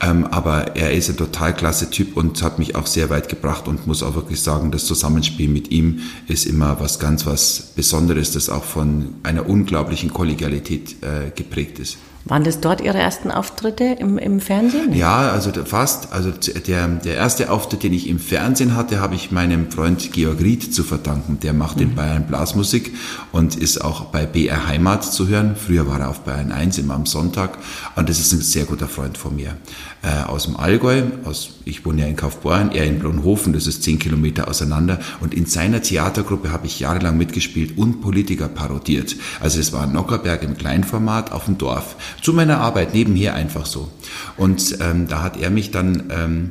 Ähm, 0.00 0.26
aber 0.26 0.76
er 0.76 0.92
ist 0.92 1.10
ein 1.10 1.16
total 1.16 1.54
klasse 1.54 1.90
Typ 1.90 2.16
und 2.16 2.42
hat 2.42 2.58
mich 2.58 2.74
auch 2.74 2.86
sehr 2.86 3.10
weit 3.10 3.28
gebracht 3.28 3.68
und 3.68 3.86
muss 3.86 4.02
auch 4.02 4.14
wirklich 4.14 4.40
sagen, 4.40 4.70
das 4.70 4.86
Zusammenspiel 4.86 5.48
mit 5.48 5.70
ihm 5.70 6.00
ist 6.28 6.46
immer 6.46 6.80
was 6.80 6.98
ganz 6.98 7.26
was 7.26 7.72
Besonderes, 7.74 8.32
das 8.32 8.48
auch 8.48 8.64
von 8.64 9.14
einer 9.22 9.48
unglaublichen 9.48 10.12
Kollegialität 10.12 10.96
äh, 11.02 11.30
geprägt 11.34 11.78
ist. 11.78 11.98
Waren 12.26 12.44
das 12.44 12.60
dort 12.60 12.82
Ihre 12.82 12.98
ersten 12.98 13.30
Auftritte 13.30 13.84
im, 13.98 14.18
im 14.18 14.40
Fernsehen? 14.40 14.92
Ja, 14.92 15.30
also 15.30 15.50
fast. 15.64 16.12
Also 16.12 16.30
der, 16.30 16.86
der 16.86 17.14
erste 17.14 17.50
Auftritt, 17.50 17.82
den 17.82 17.94
ich 17.94 18.08
im 18.08 18.18
Fernsehen 18.18 18.76
hatte, 18.76 19.00
habe 19.00 19.14
ich 19.14 19.30
meinem 19.30 19.70
Freund 19.70 20.12
Georg 20.12 20.40
Ried 20.40 20.74
zu 20.74 20.82
verdanken. 20.82 21.40
Der 21.40 21.54
macht 21.54 21.76
mhm. 21.76 21.82
in 21.82 21.94
Bayern 21.94 22.26
Blasmusik 22.26 22.94
und 23.32 23.56
ist 23.56 23.82
auch 23.82 24.06
bei 24.06 24.26
BR 24.26 24.68
Heimat 24.68 25.02
zu 25.02 25.28
hören. 25.28 25.56
Früher 25.56 25.88
war 25.88 26.00
er 26.00 26.10
auf 26.10 26.20
Bayern 26.20 26.52
1 26.52 26.76
immer 26.78 26.94
am 26.94 27.06
Sonntag. 27.06 27.56
Und 27.96 28.10
das 28.10 28.18
ist 28.18 28.32
ein 28.32 28.42
sehr 28.42 28.66
guter 28.66 28.86
Freund 28.86 29.16
von 29.16 29.34
mir. 29.34 29.56
Äh, 30.02 30.22
aus 30.24 30.44
dem 30.44 30.56
Allgäu, 30.56 31.02
aus, 31.24 31.56
ich 31.64 31.84
wohne 31.84 32.02
ja 32.02 32.06
in 32.06 32.16
Kaufbeuren, 32.16 32.70
er 32.72 32.86
in 32.86 32.98
Blonhofen, 32.98 33.52
das 33.52 33.66
ist 33.66 33.82
zehn 33.82 33.98
Kilometer 33.98 34.48
auseinander. 34.48 34.98
Und 35.20 35.34
in 35.34 35.46
seiner 35.46 35.82
Theatergruppe 35.82 36.52
habe 36.52 36.66
ich 36.66 36.80
jahrelang 36.80 37.18
mitgespielt 37.18 37.76
und 37.76 38.00
Politiker 38.00 38.48
parodiert. 38.48 39.16
Also 39.40 39.58
es 39.58 39.72
war 39.72 39.86
Nockerberg 39.86 40.42
im 40.42 40.56
Kleinformat 40.56 41.32
auf 41.32 41.46
dem 41.46 41.58
Dorf 41.58 41.96
zu 42.22 42.32
meiner 42.32 42.58
Arbeit 42.58 42.94
nebenher 42.94 43.34
einfach 43.34 43.66
so. 43.66 43.90
Und 44.36 44.78
ähm, 44.80 45.08
da 45.08 45.22
hat 45.22 45.36
er 45.36 45.50
mich 45.50 45.70
dann 45.70 46.10
ähm, 46.10 46.50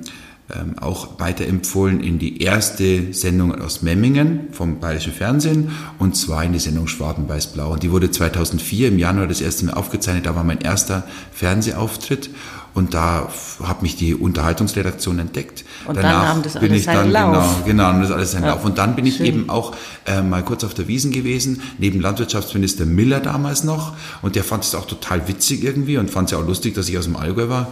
ähm, 0.52 0.80
auch 0.80 1.20
weiterempfohlen 1.20 2.00
in 2.02 2.18
die 2.18 2.42
erste 2.42 3.14
Sendung 3.14 3.54
aus 3.54 3.84
Memmingen 3.84 4.48
vom 4.52 4.80
Bayerischen 4.80 5.14
Fernsehen 5.14 5.72
und 6.00 6.16
zwar 6.16 6.44
in 6.44 6.54
die 6.54 6.60
Sendung 6.60 6.88
Schwaben-Weiß-Blau. 6.88 7.74
Und 7.74 7.84
die 7.84 7.92
wurde 7.92 8.10
2004 8.10 8.88
im 8.88 8.98
Januar 8.98 9.28
das 9.28 9.42
erste 9.42 9.66
Mal 9.66 9.74
aufgezeichnet. 9.76 10.26
Da 10.26 10.36
war 10.36 10.44
mein 10.44 10.62
erster 10.62 11.04
Fernsehauftritt. 11.34 12.32
Und 12.80 12.94
da 12.94 13.30
hat 13.62 13.82
mich 13.82 13.98
die 13.98 14.16
Unterhaltungsredaktion 14.16 15.20
entdeckt. 15.20 15.66
Und 15.86 15.98
dann 15.98 16.06
nahm 16.06 16.42
das 16.42 16.56
alles 16.56 16.86
seinen 16.86 17.12
Lauf. 17.12 17.66
Genau, 17.66 17.92
genau, 17.92 18.02
das 18.02 18.12
alles 18.12 18.32
seinen 18.32 18.46
ja. 18.46 18.52
Lauf. 18.52 18.64
Und 18.64 18.78
dann 18.78 18.96
bin 18.96 19.06
ich 19.06 19.18
Schön. 19.18 19.26
eben 19.26 19.50
auch 19.50 19.76
äh, 20.06 20.22
mal 20.22 20.44
kurz 20.44 20.64
auf 20.64 20.74
der 20.74 20.88
Wiesen 20.88 21.12
gewesen, 21.12 21.62
neben 21.78 22.00
Landwirtschaftsminister 22.00 22.86
Miller 22.86 23.20
damals 23.20 23.66
noch. 23.66 23.98
Und 24.22 24.38
der 24.38 24.46
fand 24.46 24.64
es 24.64 24.76
auch 24.76 24.88
total 24.88 25.28
witzig 25.28 25.62
irgendwie 25.62 25.98
und 25.98 26.10
fand 26.10 26.30
es 26.30 26.32
ja 26.32 26.38
auch 26.38 26.48
lustig, 26.48 26.74
dass 26.74 26.88
ich 26.88 26.98
aus 26.98 27.04
dem 27.04 27.18
Allgäu 27.18 27.50
war. 27.50 27.68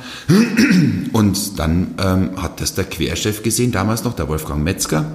Und 1.14 1.58
dann 1.58 1.96
ähm, 2.04 2.42
hat 2.42 2.60
das 2.60 2.74
der 2.74 2.84
Querchef 2.84 3.44
gesehen, 3.44 3.72
damals 3.72 4.04
noch, 4.04 4.14
der 4.14 4.28
Wolfgang 4.28 4.62
Metzger 4.62 5.06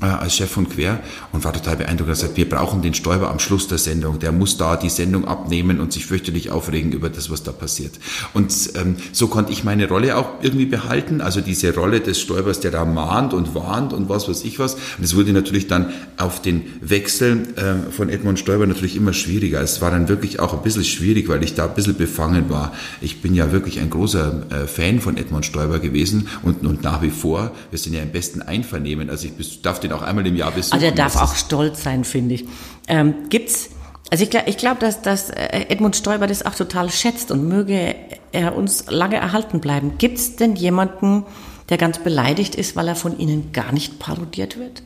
als 0.00 0.36
Chef 0.36 0.50
von 0.50 0.68
Quer 0.68 1.00
und 1.32 1.44
war 1.44 1.52
total 1.52 1.76
beeindruckt. 1.76 2.08
Er 2.08 2.12
hat 2.12 2.20
gesagt, 2.20 2.36
wir 2.36 2.48
brauchen 2.48 2.82
den 2.82 2.94
Stoiber 2.94 3.30
am 3.30 3.38
Schluss 3.38 3.68
der 3.68 3.78
Sendung. 3.78 4.18
Der 4.18 4.32
muss 4.32 4.56
da 4.56 4.76
die 4.76 4.88
Sendung 4.88 5.26
abnehmen 5.26 5.80
und 5.80 5.92
sich 5.92 6.06
fürchterlich 6.06 6.50
aufregen 6.50 6.92
über 6.92 7.08
das, 7.08 7.30
was 7.30 7.42
da 7.42 7.52
passiert. 7.52 7.92
Und 8.34 8.52
ähm, 8.74 8.96
so 9.12 9.28
konnte 9.28 9.52
ich 9.52 9.64
meine 9.64 9.88
Rolle 9.88 10.16
auch 10.16 10.42
irgendwie 10.42 10.66
behalten. 10.66 11.20
Also 11.20 11.40
diese 11.40 11.74
Rolle 11.74 12.00
des 12.00 12.20
Stoibers, 12.20 12.60
der 12.60 12.70
da 12.70 12.84
mahnt 12.84 13.32
und 13.32 13.54
warnt 13.54 13.92
und 13.92 14.08
was 14.08 14.28
weiß 14.28 14.44
ich 14.44 14.58
was. 14.58 14.74
Und 14.74 15.04
es 15.04 15.16
wurde 15.16 15.32
natürlich 15.32 15.66
dann 15.66 15.92
auf 16.16 16.42
den 16.42 16.64
Wechsel 16.80 17.48
ähm, 17.56 17.84
von 17.90 18.08
Edmund 18.08 18.38
Stoiber 18.38 18.66
natürlich 18.66 18.96
immer 18.96 19.12
schwieriger. 19.12 19.60
Es 19.60 19.80
war 19.80 19.90
dann 19.90 20.08
wirklich 20.08 20.40
auch 20.40 20.52
ein 20.52 20.62
bisschen 20.62 20.84
schwierig, 20.84 21.28
weil 21.28 21.42
ich 21.42 21.54
da 21.54 21.66
ein 21.66 21.74
bisschen 21.74 21.96
befangen 21.96 22.50
war. 22.50 22.72
Ich 23.00 23.22
bin 23.22 23.34
ja 23.34 23.52
wirklich 23.52 23.80
ein 23.80 23.90
großer 23.90 24.42
äh, 24.50 24.66
Fan 24.66 25.00
von 25.00 25.16
Edmund 25.16 25.46
Stoiber 25.46 25.78
gewesen 25.78 26.28
und, 26.42 26.66
und 26.66 26.82
nach 26.82 27.02
wie 27.02 27.10
vor. 27.10 27.52
Wir 27.70 27.78
sind 27.78 27.94
ja 27.94 28.02
im 28.02 28.12
besten 28.12 28.42
Einvernehmen. 28.42 29.10
Also 29.10 29.28
ich 29.38 29.62
darf 29.62 29.80
den 29.88 29.96
auch 29.96 30.02
einmal 30.02 30.26
im 30.26 30.36
Jahr 30.36 30.50
besuchen. 30.50 30.74
Also 30.74 30.86
er 30.86 30.92
darf 30.92 31.16
auch 31.16 31.34
stolz 31.34 31.82
sein, 31.82 32.04
finde 32.04 32.34
ich. 32.34 32.44
Ähm, 32.88 33.14
gibt's 33.28 33.70
also 34.10 34.22
ich, 34.22 34.30
ich 34.46 34.56
glaube, 34.56 34.80
dass, 34.80 35.02
dass 35.02 35.30
äh, 35.30 35.66
Edmund 35.68 35.96
Stoiber 35.96 36.26
das 36.26 36.46
auch 36.46 36.54
total 36.54 36.90
schätzt 36.90 37.30
und 37.30 37.48
möge 37.48 37.94
er 38.32 38.56
uns 38.56 38.84
lange 38.88 39.16
erhalten 39.16 39.60
bleiben. 39.60 39.98
Gibt 39.98 40.18
es 40.18 40.36
denn 40.36 40.54
jemanden, 40.54 41.24
der 41.68 41.78
ganz 41.78 41.98
beleidigt 41.98 42.54
ist, 42.54 42.76
weil 42.76 42.86
er 42.86 42.94
von 42.94 43.18
Ihnen 43.18 43.52
gar 43.52 43.72
nicht 43.72 43.98
parodiert 43.98 44.58
wird? 44.58 44.82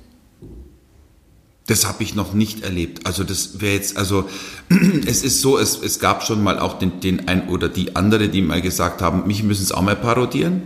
Das 1.67 1.87
habe 1.87 2.03
ich 2.03 2.15
noch 2.15 2.33
nicht 2.33 2.65
erlebt. 2.65 3.07
Also 3.07 3.23
das 3.23 3.61
wäre 3.61 3.75
jetzt, 3.75 3.97
also 3.97 4.29
es 5.07 5.23
ist 5.23 5.41
so, 5.41 5.59
es, 5.59 5.81
es 5.81 6.01
gab 6.01 6.25
schon 6.25 6.43
mal 6.43 6.59
auch 6.59 6.79
den, 6.79 7.01
den 7.01 7.29
ein 7.29 7.49
oder 7.49 7.69
die 7.69 7.95
andere, 7.95 8.29
die 8.29 8.43
mal 8.43 8.63
gesagt 8.63 9.03
haben, 9.03 9.27
mich 9.27 9.43
müssen 9.43 9.63
es 9.63 9.71
auch 9.71 9.83
mal 9.83 9.97
parodieren. 9.97 10.63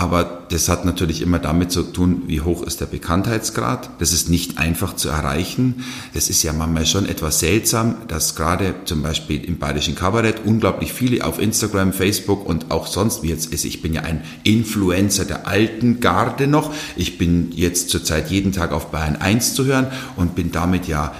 Aber 0.00 0.44
das 0.48 0.70
hat 0.70 0.86
natürlich 0.86 1.20
immer 1.20 1.38
damit 1.38 1.70
zu 1.70 1.82
tun, 1.82 2.22
wie 2.26 2.40
hoch 2.40 2.62
ist 2.62 2.80
der 2.80 2.86
Bekanntheitsgrad. 2.86 3.90
Das 3.98 4.14
ist 4.14 4.30
nicht 4.30 4.56
einfach 4.56 4.96
zu 4.96 5.10
erreichen. 5.10 5.84
Das 6.14 6.30
ist 6.30 6.42
ja 6.42 6.54
manchmal 6.54 6.86
schon 6.86 7.06
etwas 7.06 7.40
seltsam, 7.40 7.96
dass 8.08 8.34
gerade 8.34 8.76
zum 8.86 9.02
Beispiel 9.02 9.44
im 9.44 9.58
Bayerischen 9.58 9.96
Kabarett 9.96 10.46
unglaublich 10.46 10.94
viele 10.94 11.22
auf 11.26 11.38
Instagram, 11.38 11.92
Facebook 11.92 12.46
und 12.46 12.70
auch 12.70 12.86
sonst, 12.86 13.22
wie 13.22 13.28
jetzt 13.28 13.52
ist, 13.52 13.66
ich 13.66 13.82
bin 13.82 13.92
ja 13.92 14.00
ein 14.00 14.22
Influencer 14.42 15.26
der 15.26 15.46
alten 15.46 16.00
Garde 16.00 16.46
noch. 16.46 16.72
Ich 16.96 17.18
bin 17.18 17.52
jetzt 17.54 17.90
zurzeit 17.90 18.30
jeden 18.30 18.52
Tag 18.52 18.72
auf 18.72 18.90
Bayern 18.90 19.16
1 19.16 19.52
zu 19.52 19.66
hören 19.66 19.88
und 20.16 20.34
bin 20.34 20.50
damit 20.50 20.88
ja 20.88 21.12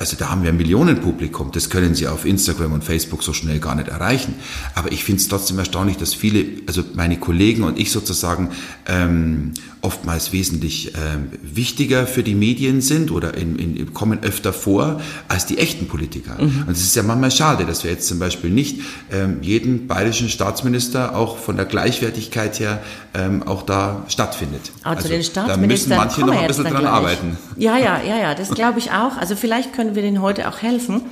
also 0.00 0.16
da 0.16 0.30
haben 0.30 0.42
wir 0.42 0.50
ein 0.50 0.56
Millionenpublikum, 0.56 1.50
das 1.52 1.70
können 1.70 1.94
Sie 1.94 2.06
auf 2.06 2.24
Instagram 2.24 2.72
und 2.72 2.84
Facebook 2.84 3.22
so 3.22 3.32
schnell 3.32 3.58
gar 3.60 3.74
nicht 3.74 3.88
erreichen. 3.88 4.34
Aber 4.74 4.92
ich 4.92 5.04
finde 5.04 5.20
es 5.20 5.28
trotzdem 5.28 5.58
erstaunlich, 5.58 5.96
dass 5.96 6.14
viele, 6.14 6.44
also 6.66 6.82
meine 6.94 7.18
Kollegen 7.18 7.62
und 7.64 7.78
ich 7.78 7.90
sozusagen 7.90 8.50
ähm, 8.86 9.52
oftmals 9.84 10.32
wesentlich 10.32 10.94
ähm, 10.94 11.28
wichtiger 11.42 12.06
für 12.06 12.22
die 12.22 12.34
Medien 12.34 12.80
sind 12.80 13.10
oder 13.10 13.34
in, 13.34 13.56
in, 13.58 13.92
kommen 13.92 14.22
öfter 14.22 14.54
vor 14.54 15.00
als 15.28 15.44
die 15.44 15.58
echten 15.58 15.88
Politiker. 15.88 16.42
Mhm. 16.42 16.64
Und 16.66 16.72
es 16.72 16.82
ist 16.82 16.96
ja 16.96 17.02
manchmal 17.02 17.30
schade, 17.30 17.66
dass 17.66 17.84
wir 17.84 17.90
jetzt 17.90 18.08
zum 18.08 18.18
Beispiel 18.18 18.48
nicht 18.48 18.80
ähm, 19.12 19.42
jeden 19.42 19.86
bayerischen 19.86 20.30
Staatsminister 20.30 21.14
auch 21.14 21.36
von 21.36 21.56
der 21.56 21.66
Gleichwertigkeit 21.66 22.58
her 22.60 22.82
ähm, 23.12 23.42
auch 23.42 23.62
da 23.62 24.04
stattfindet. 24.08 24.72
Also, 24.82 24.96
also 24.96 25.08
den 25.10 25.22
Staatsministern 25.22 25.90
da 25.90 26.04
müssen 26.04 26.08
manche 26.08 26.20
noch 26.22 26.40
ein 26.40 26.46
bisschen 26.46 26.64
dran 26.64 26.76
gleich. 26.76 26.86
arbeiten. 26.86 27.38
Ja, 27.56 27.76
ja, 27.76 28.00
ja, 28.02 28.16
ja, 28.16 28.34
das 28.34 28.50
glaube 28.50 28.78
ich 28.78 28.90
auch. 28.90 29.18
Also 29.18 29.36
vielleicht 29.36 29.74
können 29.74 29.83
wir 29.94 30.02
denen 30.02 30.22
heute 30.22 30.48
auch 30.48 30.62
helfen. 30.62 31.02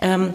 Ähm, 0.00 0.34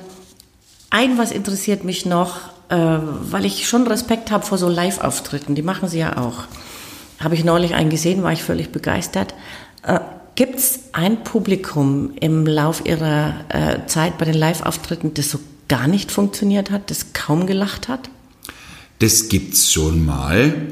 ein 0.89 1.17
was 1.17 1.31
interessiert 1.31 1.83
mich 1.83 2.05
noch, 2.05 2.37
äh, 2.69 2.75
weil 2.77 3.45
ich 3.45 3.67
schon 3.67 3.87
Respekt 3.87 4.31
habe 4.31 4.45
vor 4.45 4.57
so 4.57 4.69
Live-Auftritten. 4.69 5.55
Die 5.55 5.61
machen 5.61 5.89
Sie 5.89 5.99
ja 5.99 6.17
auch. 6.17 6.43
Habe 7.19 7.35
ich 7.35 7.43
neulich 7.43 7.73
einen 7.73 7.89
gesehen, 7.89 8.23
war 8.23 8.31
ich 8.31 8.43
völlig 8.43 8.71
begeistert. 8.71 9.33
Äh, 9.83 9.99
Gibt 10.35 10.55
es 10.55 10.79
ein 10.93 11.23
Publikum 11.23 12.11
im 12.19 12.45
Lauf 12.45 12.85
Ihrer 12.85 13.33
äh, 13.49 13.87
Zeit 13.87 14.17
bei 14.17 14.25
den 14.25 14.35
Live-Auftritten, 14.35 15.13
das 15.13 15.29
so 15.29 15.39
gar 15.67 15.87
nicht 15.87 16.11
funktioniert 16.11 16.71
hat, 16.71 16.89
das 16.89 17.11
kaum 17.13 17.45
gelacht 17.45 17.89
hat? 17.89 18.09
Das 18.99 19.27
gibt's 19.27 19.71
schon 19.71 20.05
mal. 20.05 20.67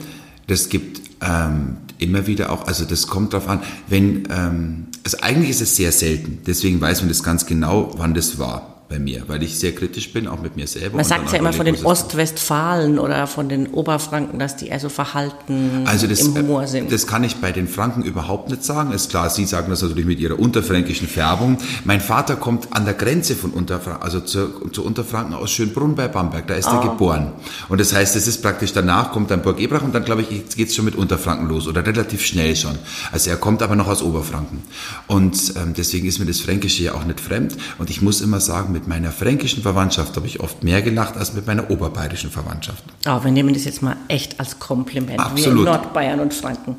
Das 0.47 0.69
gibt 0.69 1.01
ähm, 1.21 1.77
immer 1.97 2.27
wieder 2.27 2.51
auch, 2.51 2.67
also 2.67 2.85
das 2.85 3.07
kommt 3.07 3.33
darauf 3.33 3.49
an, 3.49 3.61
wenn, 3.87 4.27
ähm, 4.29 4.86
also 5.03 5.17
eigentlich 5.21 5.49
ist 5.49 5.61
es 5.61 5.75
sehr 5.75 5.91
selten, 5.91 6.39
deswegen 6.45 6.79
weiß 6.81 7.01
man 7.01 7.09
das 7.09 7.23
ganz 7.23 7.45
genau, 7.45 7.93
wann 7.97 8.13
das 8.13 8.39
war 8.39 8.76
bei 8.89 8.99
mir, 8.99 9.23
weil 9.27 9.43
ich 9.43 9.59
sehr 9.59 9.73
kritisch 9.73 10.13
bin, 10.13 10.27
auch 10.27 10.41
mit 10.41 10.55
mir 10.55 10.65
selber. 10.65 10.95
Man 10.95 11.05
sagt 11.05 11.31
ja 11.33 11.39
immer 11.39 11.51
von 11.51 11.65
den 11.65 11.85
Ostwestfalen 11.85 12.99
oder 12.99 13.27
von 13.27 13.49
den 13.49 13.67
Oberfranken, 13.67 14.39
dass 14.39 14.55
die 14.55 14.67
eher 14.67 14.79
so 14.79 14.87
verhalten 14.87 15.83
also 15.85 16.07
das, 16.07 16.21
im 16.21 16.35
Humor 16.35 16.67
sind. 16.67 16.91
Das 16.91 17.05
kann 17.05 17.23
ich 17.25 17.37
bei 17.37 17.51
den 17.51 17.67
Franken 17.67 18.03
überhaupt 18.03 18.49
nicht 18.49 18.63
sagen. 18.63 18.91
Ist 18.91 19.09
klar, 19.09 19.29
Sie 19.29 19.45
sagen 19.45 19.69
das 19.69 19.81
natürlich 19.81 20.05
mit 20.05 20.19
Ihrer 20.19 20.39
unterfränkischen 20.39 21.07
Färbung. 21.07 21.57
Mein 21.83 21.99
Vater 21.99 22.37
kommt 22.37 22.69
an 22.71 22.85
der 22.85 22.93
Grenze 22.93 23.35
von 23.35 23.51
Unterfranken, 23.51 24.03
also 24.03 24.21
zu, 24.21 24.69
zu 24.71 24.85
Unterfranken 24.85 25.33
aus 25.33 25.51
Schönbrunn 25.51 25.95
bei 25.95 26.07
Bamberg. 26.07 26.47
Da 26.47 26.53
ist 26.53 26.67
oh. 26.67 26.75
er 26.75 26.89
geboren. 26.89 27.33
Und 27.67 27.81
das 27.81 27.93
heißt, 27.93 28.15
es 28.15 28.25
ist 28.27 28.41
praktisch 28.41 28.71
danach 28.71 29.11
kommt 29.11 29.31
dann 29.31 29.41
Burg 29.41 29.59
Ebrach 29.59 29.83
und 29.83 29.93
dann 29.93 30.05
glaube 30.05 30.21
ich 30.21 30.27
geht 30.55 30.69
es 30.69 30.75
schon 30.75 30.85
mit 30.85 30.95
Unterfranken 30.95 31.49
los 31.49 31.67
oder 31.67 31.85
relativ 31.85 32.25
schnell 32.25 32.55
schon. 32.55 32.77
Also 33.11 33.29
er 33.29 33.37
kommt 33.37 33.61
aber 33.61 33.75
noch 33.75 33.87
aus 33.87 34.01
Oberfranken. 34.01 34.63
Und 35.07 35.53
ähm, 35.57 35.73
deswegen 35.75 36.07
ist 36.07 36.19
mir 36.19 36.25
das 36.25 36.39
Fränkische 36.39 36.83
ja 36.83 36.93
auch 36.93 37.03
nicht 37.03 37.19
fremd. 37.19 37.57
Und 37.79 37.89
ich 37.89 38.01
muss 38.01 38.21
immer 38.21 38.39
sagen, 38.39 38.76
mit 38.77 38.87
meiner 38.87 39.11
fränkischen 39.11 39.63
Verwandtschaft 39.63 40.15
habe 40.15 40.27
ich 40.27 40.39
oft 40.39 40.63
mehr 40.63 40.83
gelacht 40.83 41.17
als 41.17 41.33
mit 41.33 41.47
meiner 41.47 41.71
oberbayerischen 41.71 42.29
Verwandtschaft. 42.29 42.83
Oh, 43.07 43.23
wir 43.23 43.31
nehmen 43.31 43.53
das 43.53 43.65
jetzt 43.65 43.81
mal 43.81 43.97
echt 44.07 44.39
als 44.39 44.59
Kompliment. 44.59 45.19
Absolut. 45.19 45.65
Wir 45.65 45.71
Nordbayern 45.71 46.19
und 46.19 46.33
Franken. 46.33 46.75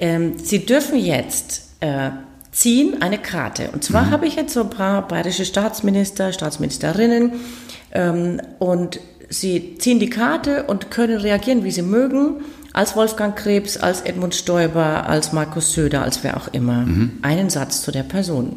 Ähm, 0.00 0.38
Sie 0.38 0.64
dürfen 0.64 0.98
jetzt 0.98 1.62
äh, 1.80 2.10
ziehen 2.52 3.02
eine 3.02 3.18
Karte. 3.18 3.70
Und 3.72 3.84
zwar 3.84 4.04
mhm. 4.04 4.10
habe 4.10 4.26
ich 4.26 4.36
jetzt 4.36 4.54
so 4.54 4.62
ein 4.62 4.70
paar 4.70 5.06
bayerische 5.06 5.44
Staatsminister, 5.44 6.32
Staatsministerinnen 6.32 7.32
ähm, 7.92 8.40
und 8.58 9.00
sie 9.28 9.76
ziehen 9.78 9.98
die 9.98 10.10
Karte 10.10 10.64
und 10.64 10.90
können 10.90 11.18
reagieren, 11.18 11.64
wie 11.64 11.70
sie 11.70 11.82
mögen. 11.82 12.42
Als 12.72 12.96
Wolfgang 12.96 13.36
Krebs, 13.36 13.76
als 13.76 14.00
Edmund 14.00 14.34
Stoiber, 14.34 15.06
als 15.06 15.32
Markus 15.34 15.74
Söder, 15.74 16.02
als 16.02 16.24
wer 16.24 16.38
auch 16.38 16.48
immer. 16.48 16.86
Mhm. 16.86 17.18
Einen 17.20 17.50
Satz 17.50 17.82
zu 17.82 17.92
der 17.92 18.02
Person. 18.02 18.56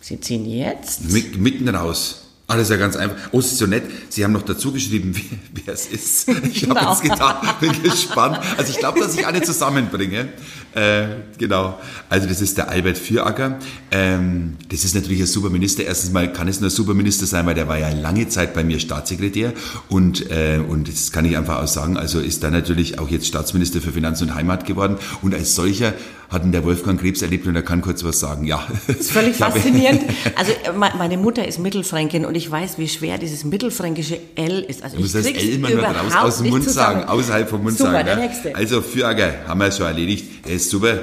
Sie 0.00 0.20
ziehen 0.20 0.44
jetzt. 0.44 1.10
Mitten 1.10 1.68
raus. 1.68 2.23
Alles 2.46 2.68
ja 2.68 2.76
ganz 2.76 2.94
einfach. 2.94 3.16
Oh, 3.32 3.38
es 3.38 3.52
ist 3.52 3.58
so 3.58 3.66
nett. 3.66 3.84
Sie 4.10 4.22
haben 4.22 4.32
noch 4.32 4.42
dazu 4.42 4.70
geschrieben, 4.70 5.14
wer 5.64 5.72
es 5.72 5.86
ist. 5.86 6.28
Ich 6.28 6.60
genau. 6.60 6.76
habe 6.76 6.90
jetzt 6.90 7.02
gedacht, 7.02 7.60
bin 7.60 7.82
gespannt. 7.82 8.38
Also 8.58 8.70
ich 8.70 8.78
glaube, 8.78 9.00
dass 9.00 9.16
ich 9.16 9.26
alle 9.26 9.40
zusammenbringe. 9.40 10.28
Äh, 10.74 11.06
genau. 11.38 11.80
Also 12.10 12.28
das 12.28 12.42
ist 12.42 12.58
der 12.58 12.68
Albert 12.68 12.98
Vieracker. 12.98 13.58
Ähm, 13.90 14.56
das 14.68 14.84
ist 14.84 14.94
natürlich 14.94 15.20
ein 15.20 15.26
super 15.26 15.48
Minister. 15.48 15.84
Erstens 15.84 16.12
mal 16.12 16.30
kann 16.34 16.46
es 16.46 16.60
nur 16.60 16.68
ein 16.68 16.74
super 16.74 16.92
Minister 16.92 17.24
sein, 17.24 17.46
weil 17.46 17.54
der 17.54 17.66
war 17.66 17.78
ja 17.78 17.88
lange 17.90 18.28
Zeit 18.28 18.52
bei 18.52 18.62
mir 18.62 18.78
Staatssekretär. 18.78 19.54
Und, 19.88 20.30
äh, 20.30 20.58
und 20.58 20.88
das 20.88 21.12
kann 21.12 21.24
ich 21.24 21.38
einfach 21.38 21.62
auch 21.62 21.68
sagen. 21.68 21.96
Also 21.96 22.20
ist 22.20 22.42
da 22.42 22.50
natürlich 22.50 22.98
auch 22.98 23.08
jetzt 23.08 23.26
Staatsminister 23.26 23.80
für 23.80 23.92
Finanz 23.92 24.20
und 24.20 24.34
Heimat 24.34 24.66
geworden. 24.66 24.98
Und 25.22 25.34
als 25.34 25.54
solcher 25.54 25.94
hat 26.34 26.44
ihn 26.44 26.52
der 26.52 26.64
Wolfgang 26.64 27.00
Krebs 27.00 27.22
erlebt 27.22 27.46
und 27.46 27.56
er 27.56 27.62
kann 27.62 27.80
kurz 27.80 28.04
was 28.04 28.20
sagen. 28.20 28.44
Ja. 28.44 28.66
Das 28.86 28.96
ist 28.96 29.12
völlig 29.12 29.36
faszinierend. 29.38 30.02
Also 30.36 30.52
meine 30.96 31.16
Mutter 31.16 31.46
ist 31.46 31.58
Mittelfränkin 31.58 32.24
und 32.24 32.34
ich 32.34 32.50
weiß, 32.50 32.78
wie 32.78 32.88
schwer 32.88 33.18
dieses 33.18 33.44
mittelfränkische 33.44 34.18
L 34.34 34.60
ist. 34.62 34.82
Also 34.82 34.96
du 34.96 35.02
musst 35.02 35.14
das 35.14 35.26
L 35.26 35.36
immer 35.36 35.70
nur 35.70 35.84
raus 35.84 36.12
aus 36.14 36.38
dem 36.38 36.50
Mund 36.50 36.68
sagen, 36.68 37.04
außerhalb 37.04 37.48
vom 37.48 37.62
Mund 37.62 37.78
Super, 37.78 37.92
sagen. 37.92 38.06
Der 38.06 38.16
nächste. 38.16 38.54
Also 38.54 38.82
Fürger 38.82 39.46
haben 39.46 39.60
wir 39.60 39.70
schon 39.70 39.86
erledigt. 39.86 40.46
Er 40.46 40.54
ist 40.54 40.70
super. 40.70 40.98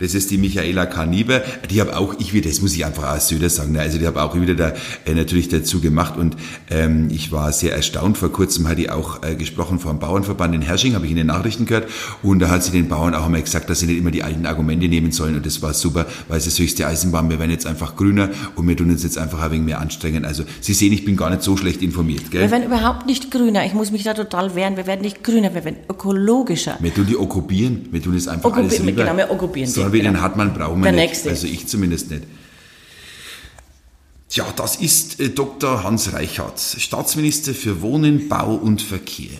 Das 0.00 0.14
ist 0.14 0.30
die 0.30 0.38
Michaela 0.38 0.86
Kaniber. 0.86 1.42
Die 1.68 1.80
habe 1.80 1.96
auch 1.96 2.14
ich 2.18 2.32
wieder, 2.32 2.48
das 2.48 2.62
muss 2.62 2.74
ich 2.74 2.84
einfach 2.84 3.04
als 3.04 3.28
Söder 3.28 3.50
sagen, 3.50 3.72
ne? 3.72 3.80
also 3.80 3.98
die 3.98 4.06
habe 4.06 4.22
auch 4.22 4.34
wieder 4.34 4.54
da 4.54 4.72
äh, 5.04 5.14
natürlich 5.14 5.48
dazu 5.48 5.80
gemacht 5.80 6.16
und 6.16 6.36
ähm, 6.70 7.08
ich 7.10 7.32
war 7.32 7.52
sehr 7.52 7.74
erstaunt. 7.74 8.16
Vor 8.16 8.32
kurzem 8.32 8.66
hat 8.66 8.78
die 8.78 8.90
auch 8.90 9.22
äh, 9.22 9.34
gesprochen 9.34 9.78
vom 9.78 9.98
Bauernverband 9.98 10.54
in 10.54 10.62
Hersching, 10.62 10.94
habe 10.94 11.04
ich 11.04 11.10
in 11.10 11.18
den 11.18 11.26
Nachrichten 11.26 11.66
gehört 11.66 11.88
und 12.22 12.38
da 12.40 12.48
hat 12.48 12.64
sie 12.64 12.72
den 12.72 12.88
Bauern 12.88 13.14
auch 13.14 13.26
einmal 13.26 13.42
gesagt, 13.42 13.68
dass 13.68 13.80
sie 13.80 13.86
nicht 13.86 13.98
immer 13.98 14.10
die 14.10 14.22
alten 14.22 14.46
Argumente 14.46 14.88
nehmen 14.88 15.12
sollen 15.12 15.36
und 15.36 15.44
das 15.44 15.60
war 15.60 15.74
super, 15.74 16.06
weil 16.28 16.38
es 16.38 16.46
das 16.46 16.58
höchste 16.58 16.86
Eisenbahn, 16.86 17.28
wir 17.28 17.38
werden 17.38 17.50
jetzt 17.50 17.66
einfach 17.66 17.94
grüner 17.96 18.30
und 18.56 18.66
wir 18.66 18.76
tun 18.76 18.90
uns 18.90 19.02
jetzt 19.02 19.18
einfach 19.18 19.42
ein 19.42 19.50
wenig 19.50 19.66
mehr 19.66 19.80
anstrengen. 19.80 20.24
Also 20.24 20.44
Sie 20.62 20.72
sehen, 20.72 20.92
ich 20.94 21.04
bin 21.04 21.16
gar 21.16 21.28
nicht 21.28 21.42
so 21.42 21.58
schlecht 21.58 21.82
informiert. 21.82 22.30
Gell? 22.30 22.40
Wir 22.40 22.50
werden 22.50 22.64
überhaupt 22.64 23.04
nicht 23.06 23.30
grüner, 23.30 23.66
ich 23.66 23.74
muss 23.74 23.90
mich 23.90 24.04
da 24.04 24.14
total 24.14 24.54
wehren, 24.54 24.78
wir 24.78 24.86
werden 24.86 25.02
nicht 25.02 25.22
grüner, 25.22 25.54
wir 25.54 25.64
werden 25.64 25.76
ökologischer. 25.90 26.76
Wir 26.80 26.94
tun 26.94 27.06
die 27.06 27.18
okkupieren, 27.18 27.88
wir 27.90 28.02
tun 28.02 28.14
es 28.16 28.28
einfach 28.28 28.46
Okkupi 28.46 28.62
alles 28.62 28.80
rüber. 28.80 28.92
Genau, 28.92 29.16
wir 29.16 29.30
okkupieren 29.30 29.70
so, 29.70 29.89
wie 29.92 30.02
den 30.02 30.20
Hartmann 30.20 30.52
brauchen 30.54 30.80
wir 30.82 30.92
Der 30.92 31.00
nicht. 31.00 31.10
nächste. 31.10 31.30
Also 31.30 31.46
ich 31.46 31.66
zumindest 31.66 32.10
nicht. 32.10 32.24
Tja, 34.28 34.46
das 34.54 34.76
ist 34.76 35.18
äh, 35.20 35.30
Dr. 35.30 35.82
Hans 35.82 36.12
Reichert, 36.12 36.60
Staatsminister 36.60 37.52
für 37.52 37.80
Wohnen, 37.82 38.28
Bau 38.28 38.54
und 38.54 38.80
Verkehr. 38.80 39.30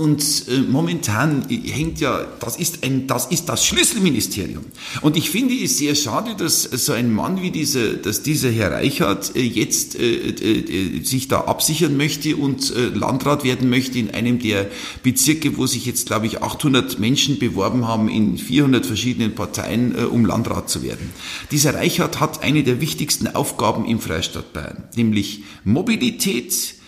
Und 0.00 0.48
äh, 0.48 0.60
momentan 0.60 1.44
hängt 1.50 2.00
ja, 2.00 2.26
das 2.40 2.56
ist, 2.56 2.82
ein, 2.82 3.06
das 3.06 3.26
ist 3.26 3.50
das 3.50 3.66
Schlüsselministerium. 3.66 4.64
Und 5.02 5.14
ich 5.14 5.28
finde 5.28 5.52
es 5.54 5.76
sehr 5.76 5.94
schade, 5.94 6.36
dass 6.38 6.62
so 6.62 6.94
ein 6.94 7.12
Mann 7.12 7.42
wie 7.42 7.50
dieser, 7.50 7.96
dass 7.96 8.22
dieser 8.22 8.50
Herr 8.50 8.72
Reichert 8.72 9.36
äh, 9.36 9.42
jetzt 9.42 10.00
äh, 10.00 10.30
äh, 10.30 11.04
sich 11.04 11.28
da 11.28 11.42
absichern 11.42 11.98
möchte 11.98 12.34
und 12.36 12.74
äh, 12.74 12.86
Landrat 12.86 13.44
werden 13.44 13.68
möchte 13.68 13.98
in 13.98 14.08
einem 14.08 14.38
der 14.38 14.70
Bezirke, 15.02 15.58
wo 15.58 15.66
sich 15.66 15.84
jetzt, 15.84 16.06
glaube 16.06 16.24
ich, 16.24 16.42
800 16.42 16.98
Menschen 16.98 17.38
beworben 17.38 17.86
haben 17.86 18.08
in 18.08 18.38
400 18.38 18.86
verschiedenen 18.86 19.34
Parteien, 19.34 19.94
äh, 19.94 20.04
um 20.04 20.24
Landrat 20.24 20.70
zu 20.70 20.82
werden. 20.82 21.10
Dieser 21.50 21.74
Reichert 21.74 22.20
hat 22.20 22.42
eine 22.42 22.62
der 22.62 22.80
wichtigsten 22.80 23.26
Aufgaben 23.26 23.84
im 23.84 24.00
Freistaat 24.00 24.54
Bayern, 24.54 24.84
nämlich 24.96 25.42
Mobilität, 25.64 26.54
äh, 26.54 26.79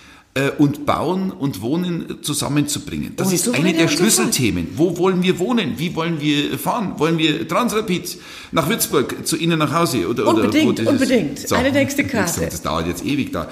und 0.56 0.86
Bauen 0.86 1.30
und 1.30 1.60
Wohnen 1.60 2.22
zusammenzubringen. 2.22 3.12
Das 3.16 3.28
oh, 3.28 3.34
ist 3.34 3.54
eine 3.54 3.74
der 3.74 3.88
Schlüsselthemen. 3.88 4.68
Wo 4.76 4.96
wollen 4.96 5.22
wir 5.22 5.38
wohnen? 5.38 5.74
Wie 5.76 5.94
wollen 5.94 6.22
wir 6.22 6.58
fahren? 6.58 6.94
Wollen 6.96 7.18
wir 7.18 7.46
Transrapid 7.46 8.16
nach 8.50 8.66
Würzburg 8.66 9.26
zu 9.26 9.36
Ihnen 9.36 9.58
nach 9.58 9.74
Hause? 9.74 10.08
Oder, 10.08 10.26
unbedingt, 10.26 10.80
oder 10.80 10.90
unbedingt. 10.90 11.38
So, 11.38 11.54
eine 11.54 11.70
nächste 11.70 12.04
Karte. 12.06 12.46
Das 12.46 12.62
dauert 12.62 12.86
jetzt 12.86 13.04
ewig 13.04 13.30
da. 13.32 13.48